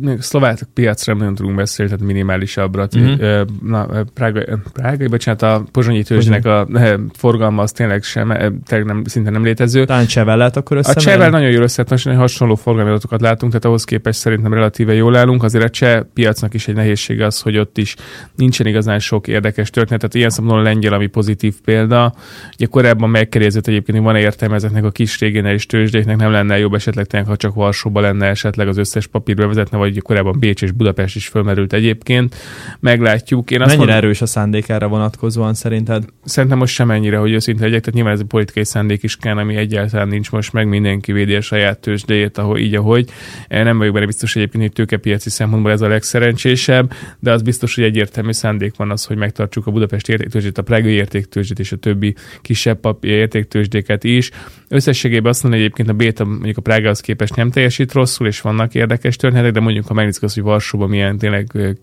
Még 0.00 0.20
szlovák 0.20 0.58
piacra 0.74 1.14
nem 1.14 1.34
tudunk 1.34 1.56
beszélni, 1.56 1.90
tehát 1.90 2.06
minimálisabbra. 2.06 2.88
Mm-hmm. 2.98 3.40
Na, 3.62 3.86
Prága, 4.14 4.40
Prága, 4.72 5.08
bocsánat, 5.08 5.42
a 5.42 5.64
pozsonyi 5.72 6.02
tőzsnek 6.02 6.44
a 6.44 6.68
forgalma 7.12 7.62
az 7.62 7.72
tényleg 7.72 8.02
sem, 8.02 8.28
tényleg 8.64 8.86
nem, 8.86 9.04
szinte 9.04 9.30
nem 9.30 9.44
létező. 9.44 9.84
Talán 9.84 10.06
Csevel 10.06 10.36
lehet 10.36 10.56
akkor 10.56 10.76
össze. 10.76 10.90
A 10.90 10.94
Csevel 10.94 11.30
nagyon 11.30 11.50
jól 11.50 11.62
össze, 11.62 11.84
most 11.90 12.08
hasonló 12.08 12.54
forgalmi 12.54 12.90
adatokat 12.90 13.20
látunk, 13.20 13.52
tehát 13.52 13.64
ahhoz 13.66 13.84
képest 13.84 14.18
szerintem 14.18 14.52
relatíve 14.52 14.94
jól 14.94 15.16
állunk. 15.16 15.42
Azért 15.42 15.64
a 15.64 15.70
cseh 15.70 16.02
piacnak 16.14 16.54
is 16.54 16.68
egy 16.68 16.74
nehézség 16.74 17.20
az, 17.20 17.40
hogy 17.40 17.58
ott 17.58 17.78
is 17.78 17.94
nincsen 18.34 18.66
igazán 18.66 18.98
sok 18.98 19.28
érdekes 19.28 19.70
történet. 19.70 20.00
Tehát 20.00 20.14
ilyen 20.14 20.30
szempontból 20.30 20.66
a 20.66 20.68
lengyel, 20.68 20.92
ami 20.92 21.06
pozitív 21.06 21.54
példa. 21.64 22.14
Ugye 22.54 22.66
korábban 22.66 23.10
megkérdezett 23.10 23.66
egyébként, 23.66 23.98
hogy 23.98 24.06
van 24.06 24.16
értelme 24.16 24.54
ezeknek 24.54 24.84
a 24.84 24.90
kis 24.90 25.14
és 25.20 25.66
tőzsdéknek, 25.66 26.16
nem 26.16 26.30
lenne 26.30 26.58
jobb 26.58 26.74
esetleg 26.74 27.06
tényleg, 27.06 27.28
ha 27.28 27.36
csak 27.36 27.54
Varsóba 27.54 28.00
lenne 28.00 28.26
esetleg 28.26 28.68
az 28.68 28.76
összes 28.76 29.06
papír 29.06 29.34
vezetne, 29.70 29.78
vagy 29.78 30.02
korábban 30.02 30.38
Bécs 30.38 30.62
és 30.62 30.70
Budapest 30.70 31.16
is 31.16 31.28
fölmerült 31.28 31.72
egyébként. 31.72 32.34
Meglátjuk. 32.80 33.50
Én 33.50 33.60
azt 33.60 33.70
Mennyire 33.70 33.86
mondom, 33.86 34.04
erős 34.04 34.22
a 34.22 34.26
szándék 34.26 34.68
erre 34.68 34.86
vonatkozóan 34.86 35.54
szerinted? 35.54 36.04
Szerintem 36.24 36.58
most 36.58 36.74
sem 36.74 36.90
ennyire, 36.90 37.16
hogy 37.16 37.32
őszinte 37.32 37.64
legyek, 37.64 37.80
tehát 37.80 37.94
nyilván 37.94 38.12
ez 38.12 38.20
a 38.20 38.24
politikai 38.24 38.64
szándék 38.64 39.02
is 39.02 39.16
kell, 39.16 39.36
ami 39.36 39.56
egyáltalán 39.56 40.08
nincs 40.08 40.30
most 40.30 40.52
meg, 40.52 40.68
mindenki 40.68 41.12
védi 41.12 41.34
a 41.34 41.40
saját 41.40 41.78
tőzsdéjét, 41.78 42.38
ahogy, 42.38 42.60
így, 42.60 42.74
ahogy. 42.74 43.10
Nem 43.48 43.78
vagyok 43.78 43.94
benne 43.94 44.06
biztos 44.06 44.36
egyébként, 44.36 44.62
hogy 44.62 44.72
tőkepiaci 44.72 45.30
szempontból 45.30 45.72
ez 45.72 45.80
a 45.80 45.88
legszerencsésebb, 45.88 46.92
de 47.18 47.32
az 47.32 47.42
biztos, 47.42 47.74
hogy 47.74 47.84
egyértelmű 47.84 48.32
szándék 48.32 48.76
van 48.76 48.90
az, 48.90 49.04
hogy 49.04 49.16
megtartsuk 49.16 49.66
a 49.66 49.70
Budapest 49.70 50.08
értéktőzsdét, 50.08 50.58
a 50.58 50.62
Prágai 50.62 50.92
értéktőzsdét 50.92 51.58
és 51.58 51.72
a 51.72 51.76
többi 51.76 52.14
kisebb 52.42 52.80
papír 52.80 53.10
értéktőzsdéket 53.10 54.04
is. 54.04 54.30
Összességében 54.68 55.30
azt 55.30 55.42
mondom, 55.42 55.60
hogy 55.60 55.68
egyébként 55.68 55.88
a 55.88 56.04
Béta 56.04 56.24
mondjuk 56.24 56.56
a 56.56 56.60
Prágához 56.60 57.00
képest 57.00 57.36
nem 57.36 57.50
teljesít 57.50 57.92
rosszul, 57.92 58.26
és 58.26 58.40
vannak 58.40 58.74
érdekes 58.74 59.16
történetek, 59.16 59.52
de 59.56 59.62
mondjuk 59.62 59.86
ha 59.86 59.94
megnézzük 59.94 60.22
azt, 60.22 60.34
hogy 60.34 60.42
Varsóban 60.42 60.88
milyen 60.88 61.18
tényleg 61.18 61.76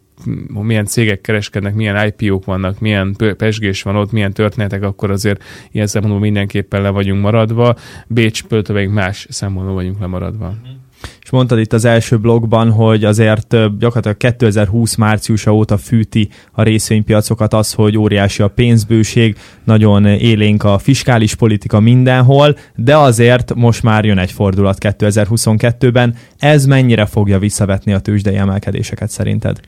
milyen 0.48 0.86
cégek 0.86 1.22
kereskednek, 1.22 1.76
milyen 1.76 2.14
IPO-k 2.18 2.46
vannak, 2.46 2.80
milyen 2.80 3.16
pesgés 3.38 3.82
van 3.82 3.96
ott, 3.96 4.12
milyen 4.12 4.34
történetek, 4.34 4.84
akkor 4.84 5.12
azért 5.12 5.44
ilyen 5.72 5.88
szempontból 5.88 6.22
mindenképpen 6.24 6.82
le 6.82 6.90
vagyunk 6.90 7.22
maradva. 7.22 7.76
Bécs-től 8.08 8.90
más 8.90 9.28
szempontból 9.30 9.74
vagyunk 9.76 10.00
lemaradva. 10.00 10.48
Mm-hmm 10.48 10.83
és 11.24 11.30
mondtad 11.30 11.60
itt 11.60 11.74
az 11.74 11.86
első 11.86 12.18
blogban, 12.18 12.72
hogy 12.72 13.04
azért 13.04 13.48
gyakorlatilag 13.78 14.18
2020 14.18 14.96
márciusa 14.96 15.54
óta 15.54 15.78
fűti 15.78 16.30
a 16.52 16.64
részvénypiacokat 16.64 17.54
az, 17.54 17.74
hogy 17.74 17.98
óriási 17.98 18.44
a 18.44 18.48
pénzbőség, 18.48 19.38
nagyon 19.64 20.06
élénk 20.06 20.64
a 20.64 20.78
fiskális 20.78 21.36
politika 21.36 21.80
mindenhol, 21.80 22.58
de 22.76 22.98
azért 22.98 23.54
most 23.54 23.84
már 23.84 24.06
jön 24.06 24.18
egy 24.18 24.32
fordulat 24.32 24.78
2022-ben. 24.80 26.16
Ez 26.38 26.66
mennyire 26.66 27.06
fogja 27.06 27.40
visszavetni 27.40 27.94
a 27.94 28.00
tőzsdei 28.00 28.36
emelkedéseket 28.36 29.10
szerinted? 29.10 29.60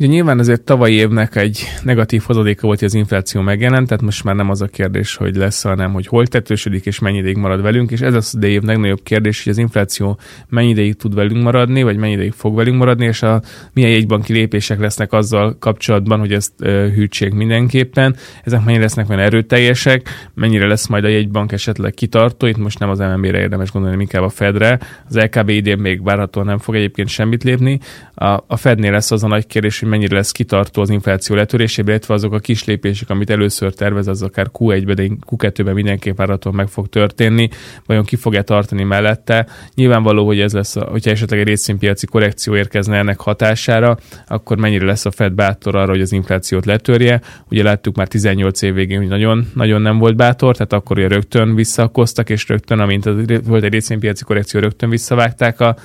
Ugye 0.00 0.08
nyilván 0.08 0.38
azért 0.38 0.62
tavalyi 0.62 0.94
évnek 0.94 1.36
egy 1.36 1.64
negatív 1.82 2.22
hozadéka 2.22 2.66
volt, 2.66 2.78
hogy 2.78 2.88
az 2.88 2.94
infláció 2.94 3.40
megjelent, 3.40 3.86
tehát 3.86 4.02
most 4.02 4.24
már 4.24 4.34
nem 4.34 4.50
az 4.50 4.62
a 4.62 4.66
kérdés, 4.66 5.16
hogy 5.16 5.36
lesz, 5.36 5.62
hanem 5.62 5.92
hogy 5.92 6.06
hol 6.06 6.26
tetősödik 6.26 6.86
és 6.86 6.98
mennyi 6.98 7.18
ideig 7.18 7.36
marad 7.36 7.62
velünk, 7.62 7.90
és 7.90 8.00
ez 8.00 8.14
az 8.14 8.34
idei 8.36 8.52
év 8.52 8.62
legnagyobb 8.62 9.02
kérdés, 9.02 9.42
hogy 9.42 9.52
az 9.52 9.58
infláció 9.58 10.18
mennyi 10.48 10.68
ideig 10.68 10.96
tud 10.96 11.14
velünk 11.14 11.42
maradni, 11.42 11.82
vagy 11.82 11.96
mennyi 11.96 12.12
ideig 12.12 12.32
fog 12.32 12.56
velünk 12.56 12.76
maradni, 12.76 13.04
és 13.06 13.22
a 13.22 13.42
milyen 13.72 13.90
jegybanki 13.90 14.32
lépések 14.32 14.80
lesznek 14.80 15.12
azzal 15.12 15.56
kapcsolatban, 15.58 16.18
hogy 16.18 16.32
ezt 16.32 16.52
uh, 16.60 16.68
hűtsék 16.94 17.32
mindenképpen. 17.32 18.16
Ezek 18.44 18.64
mennyire 18.64 18.82
lesznek 18.82 19.08
olyan 19.08 19.22
erőteljesek, 19.22 20.08
mennyire 20.34 20.66
lesz 20.66 20.86
majd 20.86 21.04
a 21.04 21.08
jegybank 21.08 21.52
esetleg 21.52 21.94
kitartó, 21.94 22.46
itt 22.46 22.56
most 22.56 22.78
nem 22.78 22.90
az 22.90 22.98
MNB-re 22.98 23.38
érdemes 23.38 23.70
gondolni, 23.70 24.00
inkább 24.00 24.22
a 24.22 24.28
Fedre. 24.28 24.78
Az 25.08 25.16
LKB 25.16 25.48
idén 25.48 25.78
még 25.78 26.02
várhatóan 26.02 26.46
nem 26.46 26.58
fog 26.58 26.74
egyébként 26.74 27.08
semmit 27.08 27.44
lépni. 27.44 27.78
A, 28.14 28.44
a 28.46 28.56
Fednél 28.56 28.90
lesz 28.90 29.10
az 29.10 29.24
a 29.24 29.28
nagy 29.28 29.46
kérdés, 29.46 29.80
hogy 29.80 29.88
mennyire 29.90 30.16
lesz 30.16 30.32
kitartó 30.32 30.82
az 30.82 30.90
infláció 30.90 31.36
letörésében, 31.36 31.90
illetve 31.90 32.14
azok 32.14 32.32
a 32.32 32.38
kis 32.38 32.64
lépések, 32.64 33.10
amit 33.10 33.30
először 33.30 33.74
tervez, 33.74 34.06
az 34.06 34.22
akár 34.22 34.46
Q1-ben, 34.58 34.94
de 34.94 35.04
Q2-ben 35.30 35.74
mindenképp 35.74 36.16
várhatóan 36.16 36.54
meg 36.54 36.68
fog 36.68 36.88
történni, 36.88 37.48
vajon 37.86 38.04
ki 38.04 38.16
fogja 38.16 38.42
tartani 38.42 38.82
mellette. 38.82 39.46
Nyilvánvaló, 39.74 40.26
hogy 40.26 40.40
ez 40.40 40.52
lesz, 40.52 40.74
hogyha 40.74 41.10
esetleg 41.10 41.40
egy 41.40 41.46
részvénypiaci 41.46 42.06
korrekció 42.06 42.56
érkezne 42.56 42.96
ennek 42.96 43.20
hatására, 43.20 43.98
akkor 44.26 44.56
mennyire 44.56 44.84
lesz 44.84 45.04
a 45.04 45.10
Fed 45.10 45.32
bátor 45.32 45.76
arra, 45.76 45.90
hogy 45.90 46.00
az 46.00 46.12
inflációt 46.12 46.66
letörje. 46.66 47.20
Ugye 47.50 47.62
láttuk 47.62 47.96
már 47.96 48.08
18 48.08 48.62
év 48.62 48.74
végén, 48.74 48.98
hogy 48.98 49.08
nagyon, 49.08 49.50
nagyon 49.54 49.82
nem 49.82 49.98
volt 49.98 50.16
bátor, 50.16 50.56
tehát 50.56 50.72
akkor 50.72 50.98
ugye 50.98 51.08
rögtön 51.08 51.54
visszakoztak, 51.54 52.30
és 52.30 52.48
rögtön, 52.48 52.80
amint 52.80 53.04
volt 53.44 53.64
egy 53.64 53.72
részvénypiaci 53.72 54.24
korrekció, 54.24 54.60
rögtön 54.60 54.90
visszavágták 54.90 55.60
a 55.60 55.76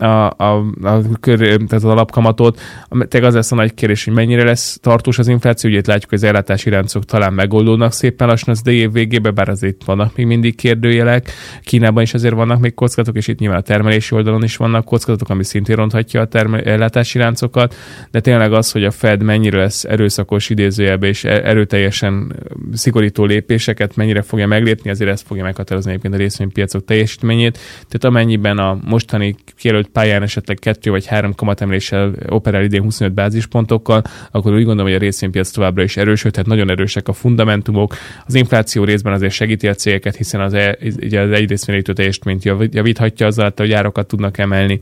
a, 0.00 0.34
a, 0.36 0.64
a 0.82 1.00
kör, 1.20 1.38
tehát 1.38 1.72
az 1.72 1.84
alapkamatot. 1.84 2.60
Tényleg 3.08 3.28
az 3.28 3.34
lesz 3.34 3.52
a 3.52 3.54
nagy 3.54 3.74
kérdés, 3.74 4.04
hogy 4.04 4.14
mennyire 4.14 4.44
lesz 4.44 4.78
tartós 4.82 5.18
az 5.18 5.28
infláció. 5.28 5.70
Ugye 5.70 5.78
itt 5.78 5.86
látjuk, 5.86 6.10
hogy 6.10 6.18
az 6.18 6.24
ellátási 6.24 6.70
ráncok 6.70 7.04
talán 7.04 7.32
megoldódnak 7.32 7.92
szépen 7.92 8.28
lassan 8.28 8.54
az 8.54 8.66
év 8.66 8.92
végében, 8.92 9.34
bár 9.34 9.48
azért 9.48 9.84
vannak 9.84 10.16
még 10.16 10.26
mindig 10.26 10.54
kérdőjelek. 10.54 11.30
Kínában 11.62 12.02
is 12.02 12.14
azért 12.14 12.34
vannak 12.34 12.60
még 12.60 12.74
kockázatok, 12.74 13.16
és 13.16 13.28
itt 13.28 13.38
nyilván 13.38 13.58
a 13.58 13.62
termelési 13.62 14.14
oldalon 14.14 14.42
is 14.42 14.56
vannak 14.56 14.84
kockázatok, 14.84 15.28
ami 15.28 15.44
szintén 15.44 15.76
ronthatja 15.76 16.20
a 16.20 16.24
termel- 16.24 16.66
ellátási 16.66 17.18
ráncokat. 17.18 17.74
De 18.10 18.20
tényleg 18.20 18.52
az, 18.52 18.72
hogy 18.72 18.84
a 18.84 18.90
Fed 18.90 19.22
mennyire 19.22 19.58
lesz 19.58 19.84
erőszakos 19.84 20.50
idézőjelbe 20.50 21.06
és 21.06 21.24
e- 21.24 21.42
erőteljesen 21.44 22.36
szigorító 22.72 23.24
lépéseket 23.24 23.96
mennyire 23.96 24.22
fogja 24.22 24.46
meglépni, 24.46 24.90
azért 24.90 25.10
ezt 25.10 25.26
fogja 25.26 25.42
meghatározni 25.42 25.90
egyébként 25.90 26.14
a 26.14 26.16
részvénypiacok 26.16 26.84
teljesítményét. 26.84 27.58
Tehát 27.74 28.04
amennyiben 28.04 28.58
a 28.58 28.78
mostani 28.84 29.36
kijelölt 29.56 29.89
pályán 29.92 30.22
esetleg 30.22 30.58
kettő 30.58 30.90
vagy 30.90 31.06
három 31.06 31.34
kamatemeléssel 31.34 32.12
operál 32.28 32.62
idén 32.62 32.82
25 32.82 33.12
bázispontokkal, 33.14 34.02
akkor 34.30 34.52
úgy 34.52 34.64
gondolom, 34.64 34.86
hogy 34.86 34.94
a 34.94 35.04
részvénypiac 35.04 35.50
továbbra 35.50 35.82
is 35.82 35.96
erősöd, 35.96 36.32
tehát 36.32 36.48
nagyon 36.48 36.70
erősek 36.70 37.08
a 37.08 37.12
fundamentumok. 37.12 37.96
Az 38.26 38.34
infláció 38.34 38.84
részben 38.84 39.12
azért 39.12 39.32
segíti 39.32 39.68
a 39.68 39.74
cégeket, 39.74 40.16
hiszen 40.16 40.40
az, 40.40 40.54
e, 40.54 40.78
ugye 41.02 41.20
az 41.20 41.30
egy 41.30 41.48
részvényítő 41.48 41.92
teljesítményt 41.92 42.44
javíthatja 42.70 43.26
azzal, 43.26 43.52
hogy 43.56 43.72
árakat 43.72 44.06
tudnak 44.06 44.38
emelni 44.38 44.80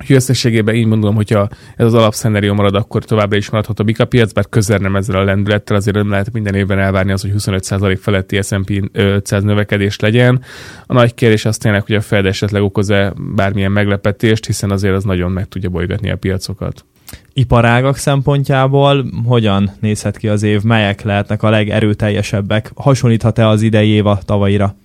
Úgyhogy 0.00 0.16
összességében 0.16 0.74
így 0.74 0.86
mondom, 0.86 1.14
hogyha 1.14 1.48
ez 1.76 1.86
az 1.86 1.94
alapszenárió 1.94 2.54
marad, 2.54 2.74
akkor 2.74 3.04
továbbra 3.04 3.36
is 3.36 3.50
maradhat 3.50 3.80
a 3.80 3.82
bika 3.82 4.04
piac, 4.04 4.32
bár 4.32 4.48
közel 4.48 4.78
nem 4.78 4.96
ezzel 4.96 5.16
a 5.16 5.24
lendülettel, 5.24 5.76
azért 5.76 5.96
nem 5.96 6.10
lehet 6.10 6.32
minden 6.32 6.54
évben 6.54 6.78
elvárni 6.78 7.12
az, 7.12 7.20
hogy 7.20 7.32
25% 7.38 7.98
feletti 8.00 8.42
S&P 8.42 8.90
500 8.92 9.42
növekedés 9.42 9.98
legyen. 9.98 10.42
A 10.86 10.92
nagy 10.92 11.14
kérdés 11.14 11.44
az 11.44 11.56
tényleg, 11.56 11.82
hogy 11.82 11.94
a 11.94 12.00
Fed 12.00 12.26
esetleg 12.26 12.62
okoz-e 12.62 13.12
bármilyen 13.34 13.72
meglepetést, 13.72 14.46
hiszen 14.46 14.70
azért 14.70 14.94
az 14.94 15.04
nagyon 15.04 15.30
meg 15.30 15.48
tudja 15.48 15.68
bolygatni 15.68 16.10
a 16.10 16.16
piacokat. 16.16 16.84
Iparágak 17.32 17.96
szempontjából 17.96 19.06
hogyan 19.24 19.70
nézhet 19.80 20.16
ki 20.16 20.28
az 20.28 20.42
év, 20.42 20.62
melyek 20.62 21.02
lehetnek 21.02 21.42
a 21.42 21.50
legerőteljesebbek? 21.50 22.70
Hasonlíthat-e 22.74 23.48
az 23.48 23.62
idei 23.62 23.88
év 23.88 24.06
a 24.06 24.18
tavalyira? 24.24 24.76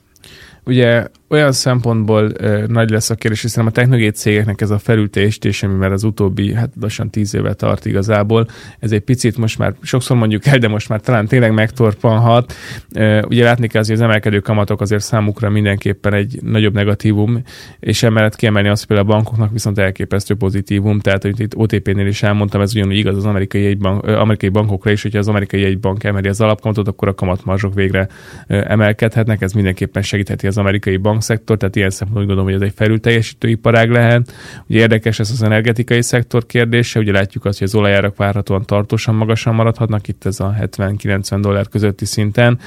Ugye 0.65 1.07
olyan 1.27 1.51
szempontból 1.51 2.31
ö, 2.37 2.63
nagy 2.67 2.89
lesz 2.89 3.09
a 3.09 3.15
kérdés, 3.15 3.41
hiszen 3.41 3.65
a 3.65 3.71
technológiai 3.71 4.11
cégeknek 4.11 4.61
ez 4.61 4.69
a 4.69 4.77
felülteljesítés, 4.77 5.63
ami 5.63 5.73
már 5.73 5.91
az 5.91 6.03
utóbbi, 6.03 6.53
hát 6.53 6.71
lassan 6.81 7.09
tíz 7.09 7.35
éve 7.35 7.53
tart 7.53 7.85
igazából, 7.85 8.47
ez 8.79 8.91
egy 8.91 9.01
picit 9.01 9.37
most 9.37 9.57
már, 9.57 9.73
sokszor 9.81 10.17
mondjuk 10.17 10.45
el, 10.45 10.57
de 10.57 10.67
most 10.67 10.89
már 10.89 10.99
talán 10.99 11.27
tényleg 11.27 11.53
megtorpanhat. 11.53 12.53
Ö, 12.93 13.21
ugye 13.21 13.43
látni 13.43 13.67
kell, 13.67 13.81
hogy 13.85 13.93
az 13.93 14.01
emelkedő 14.01 14.39
kamatok 14.39 14.81
azért 14.81 15.03
számukra 15.03 15.49
mindenképpen 15.49 16.13
egy 16.13 16.39
nagyobb 16.41 16.73
negatívum, 16.73 17.41
és 17.79 18.03
emellett 18.03 18.35
kiemelni 18.35 18.67
azt, 18.67 18.85
hogy 18.85 18.87
például 18.87 19.09
a 19.09 19.13
bankoknak 19.13 19.51
viszont 19.51 19.77
elképesztő 19.77 20.35
pozitívum, 20.35 20.99
tehát 20.99 21.21
hogy 21.21 21.39
itt 21.39 21.55
OTP-nél 21.55 22.07
is 22.07 22.23
elmondtam, 22.23 22.61
ez 22.61 22.75
ugyanúgy 22.75 22.97
igaz 22.97 23.17
az 23.17 23.25
amerikai, 23.25 23.65
egybank, 23.65 24.03
amerikai 24.03 24.49
bankokra 24.49 24.91
is, 24.91 25.01
hogyha 25.01 25.19
az 25.19 25.27
amerikai 25.27 25.63
egybank 25.63 26.03
emeli 26.03 26.27
az 26.27 26.41
alapkamatot, 26.41 26.87
akkor 26.87 27.07
a 27.07 27.13
kamatmarzsok 27.13 27.73
végre 27.73 28.07
emelkedhetnek, 28.47 29.41
ez 29.41 29.51
mindenképpen 29.51 30.01
segítheti 30.01 30.47
az 30.47 30.57
amerikai 30.57 30.97
bank 30.97 31.14
bankszektor, 31.15 31.57
tehát 31.57 31.75
ilyen 31.75 31.89
szempontból 31.89 32.25
gondolom, 32.25 32.51
hogy 32.51 32.61
ez 32.61 32.69
egy 32.69 32.75
felül 32.75 32.99
teljesítő 32.99 33.47
iparág 33.47 33.91
lehet. 33.91 34.33
Ugye 34.67 34.79
érdekes 34.79 35.19
ez 35.19 35.31
az 35.31 35.43
energetikai 35.43 36.01
szektor 36.01 36.45
kérdése, 36.45 36.99
ugye 36.99 37.11
látjuk 37.11 37.45
azt, 37.45 37.59
hogy 37.59 37.67
az 37.67 37.75
olajárak 37.75 38.17
várhatóan 38.17 38.65
tartósan 38.65 39.15
magasan 39.15 39.55
maradhatnak, 39.55 40.07
itt 40.07 40.25
ez 40.25 40.39
a 40.39 40.55
70-90 40.61 41.37
dollár 41.41 41.67
közötti 41.67 42.05
szinten. 42.05 42.59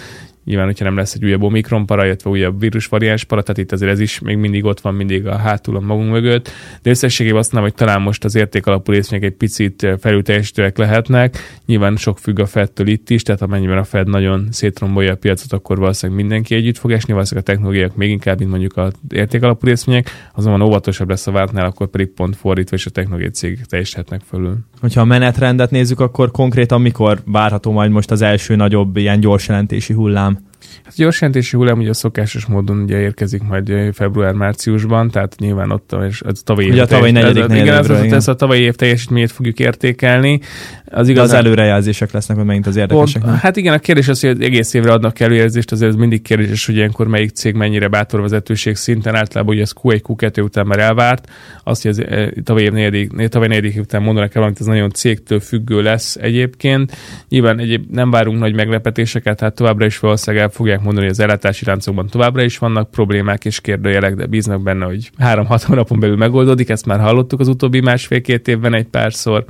Nyilván, 0.49 0.67
hogyha 0.67 0.85
nem 0.85 0.97
lesz 0.97 1.15
egy 1.15 1.25
újabb 1.25 1.43
omikron 1.43 1.87
para, 1.87 2.05
illetve 2.05 2.31
újabb 2.31 2.61
vírusvariáns 2.61 3.25
para, 3.25 3.43
tehát 3.43 3.59
itt 3.59 3.73
azért 3.73 3.91
ez 3.91 4.01
is 4.01 4.19
még 4.19 4.37
mindig 4.37 4.65
ott 4.65 4.81
van 4.81 4.95
mindig 4.95 5.27
a 5.27 5.37
hátul 5.37 5.77
a 5.77 5.81
magunk 5.81 6.11
mögött. 6.11 6.51
De 6.83 6.91
összességében 6.91 7.39
azt 7.39 7.53
mondom, 7.53 7.71
hogy 7.71 7.79
talán 7.79 8.03
most 8.03 8.25
az 8.25 8.35
érték 8.35 8.67
alapú 8.67 8.93
részvények 8.93 9.25
egy 9.25 9.37
picit 9.37 9.87
felülteljesítőek 10.01 10.79
lehetnek. 10.79 11.37
Nyilván 11.67 11.97
sok 11.97 12.19
függ 12.19 12.39
a 12.39 12.47
Fedtől 12.47 12.87
itt 12.87 13.11
is, 13.11 13.23
tehát 13.23 13.43
amennyiben 13.43 13.79
a 13.79 13.85
Fed 13.85 14.09
nagyon 14.09 14.49
szétrombolja 14.51 15.13
a 15.13 15.17
piacot, 15.17 15.53
akkor 15.53 15.79
valószínűleg 15.79 16.21
mindenki 16.23 16.55
együtt 16.55 16.79
fog 16.79 16.93
esni, 16.93 17.13
valószínűleg 17.13 17.49
a 17.49 17.53
technológiák 17.53 17.95
még 17.95 18.11
inkább, 18.11 18.39
mint 18.39 18.51
mondjuk 18.51 18.77
a 18.77 18.91
érték 19.09 19.43
alapú 19.43 19.67
részvények, 19.67 20.11
azonban 20.35 20.61
óvatosabb 20.63 21.09
lesz 21.09 21.27
a 21.27 21.31
vártnál, 21.31 21.67
akkor 21.67 21.87
pedig 21.87 22.07
pont 22.09 22.37
fordítva, 22.37 22.77
és 22.77 22.87
a 22.87 22.91
technológiai 22.91 23.31
cégek 23.31 23.67
teljesíthetnek 23.67 24.21
fölül. 24.29 24.57
Hogyha 24.81 25.01
a 25.01 25.05
menetrendet 25.05 25.71
nézzük, 25.71 26.01
akkor 26.01 26.31
konkrétan 26.31 26.81
mikor 26.81 27.21
várható 27.25 27.73
majd 27.73 27.91
most 27.91 28.11
az 28.11 28.23
első 28.23 28.57
nagyobb 28.57 28.97
ilyen 28.97 29.21
gyors 29.21 29.49
jelentési 29.49 29.93
hullám? 29.93 30.38
Hát 30.85 30.93
a 30.93 31.03
gyors 31.03 31.21
jelentési 31.21 31.57
hullám 31.57 31.79
ugye 31.79 31.91
a 31.91 31.95
szokásos 31.95 32.47
módon 32.47 32.79
ugye 32.79 32.99
érkezik 32.99 33.43
majd 33.43 33.73
február-márciusban, 33.93 35.11
tehát 35.11 35.35
nyilván 35.39 35.71
ott 35.71 35.97
és 36.09 36.23
az 36.23 36.41
tavalyi 36.45 36.69
ugye 36.69 36.77
év 36.77 36.83
a 36.83 36.87
tavalyi 36.87 37.13
negyedik 37.13 37.43
ez, 37.43 37.57
igen, 37.57 37.77
az, 37.77 37.91
az, 37.91 38.13
ez 38.13 38.29
a 38.29 38.35
tavalyi 38.35 38.63
év 38.63 38.75
teljesítményét 38.75 39.31
fogjuk 39.31 39.59
értékelni. 39.59 40.41
Az, 40.85 41.09
igaz, 41.09 41.25
az 41.25 41.33
előrejelzések 41.33 42.13
lesznek, 42.13 42.37
hogy 42.37 42.47
megint 42.47 42.67
az 42.67 42.77
érdekesek. 42.77 43.23
Pont, 43.23 43.37
hát 43.37 43.57
igen, 43.57 43.75
a 43.75 43.79
kérdés 43.79 44.09
az, 44.09 44.21
hogy 44.21 44.43
egész 44.43 44.75
évre 44.75 44.93
adnak 44.93 45.21
előjelzést, 45.21 45.73
azért 45.73 45.91
ez 45.91 45.97
mindig 45.97 46.23
kérdés, 46.23 46.67
hogy 46.67 46.77
ilyenkor 46.77 47.09
melyik 47.09 47.31
cég 47.31 47.55
mennyire 47.55 47.89
bátor 47.89 48.21
vezetőség 48.21 48.77
szinten, 48.77 49.15
általában 49.15 49.55
ugye 49.55 49.63
ez 49.63 49.73
Q1, 49.83 50.01
Q2 50.03 50.43
után 50.43 50.67
már 50.67 50.79
elvárt, 50.79 51.29
azt, 51.65 51.83
hogy 51.83 51.91
az 51.91 52.01
e, 52.01 52.33
tavalyi 52.45 52.65
év 52.65 52.73
negyedik, 52.73 53.29
tavalyi 53.29 53.51
negyedik 53.51 53.81
után 53.81 54.03
mondanak 54.03 54.35
el, 54.35 54.43
amit 54.43 54.61
ez 54.61 54.67
nagyon 54.67 54.91
cégtől 54.91 55.41
függő 55.41 55.83
lesz 55.83 56.17
egyébként. 56.17 56.97
Nyilván 57.29 57.59
egyéb 57.59 57.85
nem 57.91 58.11
várunk 58.11 58.39
nagy 58.39 58.55
meglepetéseket, 58.55 59.37
tehát 59.37 59.55
továbbra 59.55 59.87
is 59.87 59.99
valószínűleg 59.99 60.45
fogják 60.59 60.83
mondani, 60.83 61.07
hogy 61.07 61.15
az 61.15 61.21
ellátási 61.21 61.65
láncokban 61.65 62.07
továbbra 62.07 62.43
is 62.43 62.59
vannak 62.59 62.91
problémák 62.91 63.45
és 63.45 63.61
kérdőjelek, 63.61 64.15
de 64.15 64.27
bíznak 64.27 64.63
benne, 64.63 64.85
hogy 64.85 65.11
három-hat 65.19 65.63
hónapon 65.63 66.01
belül 66.01 66.17
megoldódik, 66.17 66.69
ezt 66.69 66.87
már 66.87 67.01
hallottuk 67.01 67.41
az 67.41 67.49
utóbbi 67.49 67.81
másfél-két 67.81 68.49
évben 68.49 68.75
egy 68.75 68.87
párszor. 68.87 69.45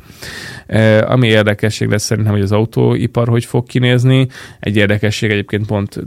Ami 1.07 1.29
érdekesség 1.29 1.89
lesz 1.89 2.03
szerintem, 2.03 2.33
hogy 2.33 2.43
az 2.43 2.53
autóipar 2.53 3.29
hogy 3.29 3.45
fog 3.45 3.67
kinézni. 3.67 4.27
Egy 4.61 4.77
érdekesség 4.77 5.31
egyébként 5.31 5.67
pont 5.67 6.01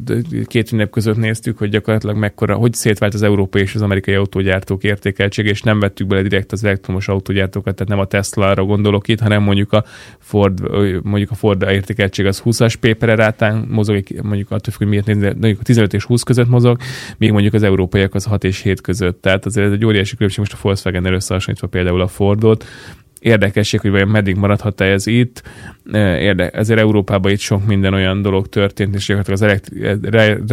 két 0.47 0.71
ünnep 0.71 0.89
között 0.89 1.17
néztük, 1.17 1.57
hogy 1.57 1.69
gyakorlatilag 1.69 2.15
mekkora, 2.15 2.55
hogy 2.55 2.73
szétvált 2.73 3.13
az 3.13 3.21
európai 3.21 3.61
és 3.61 3.75
az 3.75 3.81
amerikai 3.81 4.13
autógyártók 4.13 4.83
értékeltség, 4.83 5.45
és 5.45 5.61
nem 5.61 5.79
vettük 5.79 6.07
bele 6.07 6.21
direkt 6.21 6.51
az 6.51 6.63
elektromos 6.63 7.07
autógyártókat, 7.07 7.75
tehát 7.75 7.89
nem 7.89 7.99
a 7.99 8.05
Tesla-ra 8.05 8.63
gondolok 8.63 9.07
itt, 9.07 9.19
hanem 9.19 9.43
mondjuk 9.43 9.73
a 9.73 9.83
Ford, 10.19 10.61
mondjuk 11.03 11.31
a 11.31 11.35
Ford 11.35 11.61
értékeltség 11.61 12.25
az 12.25 12.41
20-as 12.45 12.73
paper 12.79 13.17
rátán 13.17 13.65
mozog, 13.69 14.03
mondjuk 14.21 14.51
attól 14.51 14.73
függ, 14.73 14.77
hogy 14.77 14.87
miért 14.87 15.05
nézni, 15.05 15.57
15 15.63 15.93
és 15.93 16.03
20 16.03 16.23
között 16.23 16.49
mozog, 16.49 16.77
még 17.17 17.31
mondjuk 17.31 17.53
az 17.53 17.63
európaiak 17.63 18.13
az 18.13 18.25
6 18.25 18.43
és 18.43 18.61
7 18.61 18.81
között. 18.81 19.21
Tehát 19.21 19.45
azért 19.45 19.67
ez 19.67 19.73
egy 19.73 19.85
óriási 19.85 20.15
különbség 20.15 20.39
most 20.39 20.53
a 20.53 20.57
Volkswagen 20.61 21.13
összehasonlítva 21.13 21.67
például 21.67 22.01
a 22.01 22.07
Fordot, 22.07 22.65
érdekesség, 23.21 23.79
hogy 23.79 23.89
vajon 23.91 24.07
meddig 24.07 24.35
maradhat-e 24.35 24.85
ez 24.85 25.07
itt. 25.07 25.41
Érde, 25.93 26.49
ezért 26.49 26.79
Európában 26.79 27.31
itt 27.31 27.39
sok 27.39 27.65
minden 27.65 27.93
olyan 27.93 28.21
dolog 28.21 28.49
történt, 28.49 28.95
és 28.95 29.15
az 29.27 29.41
elektri- 29.41 29.85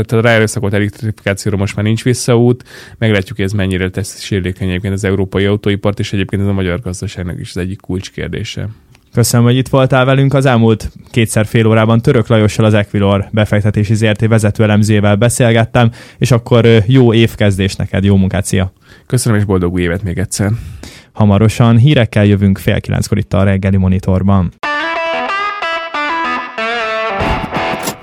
a 0.09 0.21
ráerőszakolt 0.21 0.75
elektrifikációra 0.75 1.57
most 1.57 1.77
már 1.77 1.85
nincs 1.85 2.05
visszaút. 2.05 2.65
Meglátjuk, 2.99 3.37
hogy 3.37 3.45
ez 3.45 3.53
mennyire 3.53 3.91
tesz 3.91 4.21
sérülékeny 4.21 4.69
egyébként 4.69 4.95
az 4.95 5.05
európai 5.05 5.45
autóipart, 5.45 5.99
és 5.99 6.13
egyébként 6.13 6.43
ez 6.43 6.49
a 6.49 6.53
magyar 6.53 6.81
gazdaságnak 6.81 7.41
is 7.41 7.51
az 7.51 7.57
egyik 7.57 7.81
kulcskérdése. 7.81 8.69
Köszönöm, 9.13 9.47
hogy 9.47 9.57
itt 9.57 9.69
voltál 9.69 10.05
velünk. 10.05 10.35
Az 10.35 10.47
elmúlt 10.47 10.91
kétszer 11.11 11.47
fél 11.47 11.67
órában 11.67 12.01
Török 12.01 12.27
Lajossal 12.27 12.65
az 12.65 12.75
Equilor 12.75 13.29
befektetési 13.33 13.95
ZRT 13.95 14.27
vezető 14.27 14.63
elemzőjével 14.63 15.17
beszélgettem, 15.17 15.91
és 16.19 16.31
akkor 16.31 16.67
jó 16.87 17.15
évkezdés 17.15 17.77
neked, 17.77 18.05
jó 18.05 18.17
munkát, 18.17 18.45
szia! 18.45 18.73
Köszönöm, 19.07 19.39
és 19.39 19.45
boldog 19.45 19.73
új 19.73 19.83
évet 19.83 20.03
még 20.03 20.19
egyszer! 20.19 20.51
Hamarosan 21.13 21.77
hírekkel 21.77 22.25
jövünk 22.25 22.59
fél 22.59 22.81
kilenckor 22.81 23.19
itt 23.19 23.33
a 23.33 23.43
reggeli 23.43 23.77
monitorban. 23.77 24.53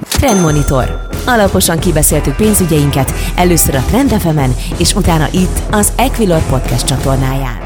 Trendmonitor. 0.10 1.08
Alaposan 1.26 1.80
kibeszéltük 1.80 2.36
pénzügyeinket, 2.36 3.14
először 3.36 3.76
a 3.76 3.84
Trend 3.88 4.10
fm 4.10 4.40
és 4.78 4.94
utána 4.94 5.28
itt 5.32 5.62
az 5.72 5.94
Equilor 5.98 6.42
Podcast 6.50 6.86
csatornáján. 6.86 7.58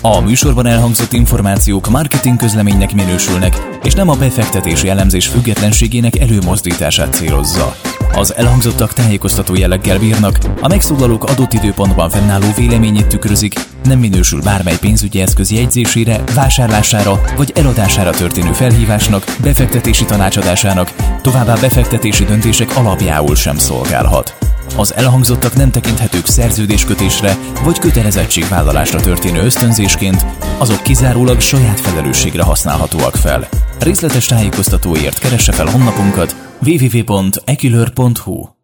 A 0.00 0.20
műsorban 0.20 0.66
elhangzott 0.66 1.12
információk 1.12 1.88
marketing 1.88 2.36
közleménynek 2.36 2.94
minősülnek, 2.94 3.78
és 3.82 3.94
nem 3.94 4.08
a 4.08 4.16
befektetési 4.16 4.88
elemzés 4.88 5.26
függetlenségének 5.26 6.18
előmozdítását 6.18 7.12
célozza. 7.12 7.74
Az 8.14 8.34
elhangzottak 8.34 8.92
tájékoztató 8.92 9.54
jelleggel 9.54 9.98
bírnak, 9.98 10.38
a 10.60 10.68
megszólalók 10.68 11.24
adott 11.24 11.52
időpontban 11.52 12.10
fennálló 12.10 12.46
véleményét 12.56 13.06
tükrözik, 13.06 13.54
nem 13.84 13.98
minősül 13.98 14.42
bármely 14.42 14.78
pénzügyi 14.80 15.20
eszköz 15.20 15.50
jegyzésére, 15.50 16.22
vásárlására 16.34 17.20
vagy 17.36 17.52
eladására 17.54 18.10
történő 18.10 18.52
felhívásnak, 18.52 19.36
befektetési 19.42 20.04
tanácsadásának, 20.04 20.92
továbbá 21.22 21.54
befektetési 21.54 22.24
döntések 22.24 22.76
alapjául 22.76 23.34
sem 23.34 23.56
szolgálhat. 23.56 24.36
Az 24.76 24.94
elhangzottak 24.94 25.54
nem 25.54 25.70
tekinthetők 25.70 26.26
szerződéskötésre 26.26 27.36
vagy 27.64 27.78
kötelezettségvállalásra 27.78 29.00
történő 29.00 29.40
ösztönzésként, 29.42 30.26
azok 30.58 30.82
kizárólag 30.82 31.40
saját 31.40 31.80
felelősségre 31.80 32.42
használhatóak 32.42 33.16
fel. 33.16 33.48
Részletes 33.78 34.26
tájékoztatóért 34.26 35.18
keresse 35.18 35.52
fel 35.52 35.66
honlapunkat 35.66 36.47
www.ekilör.hu 36.60 38.57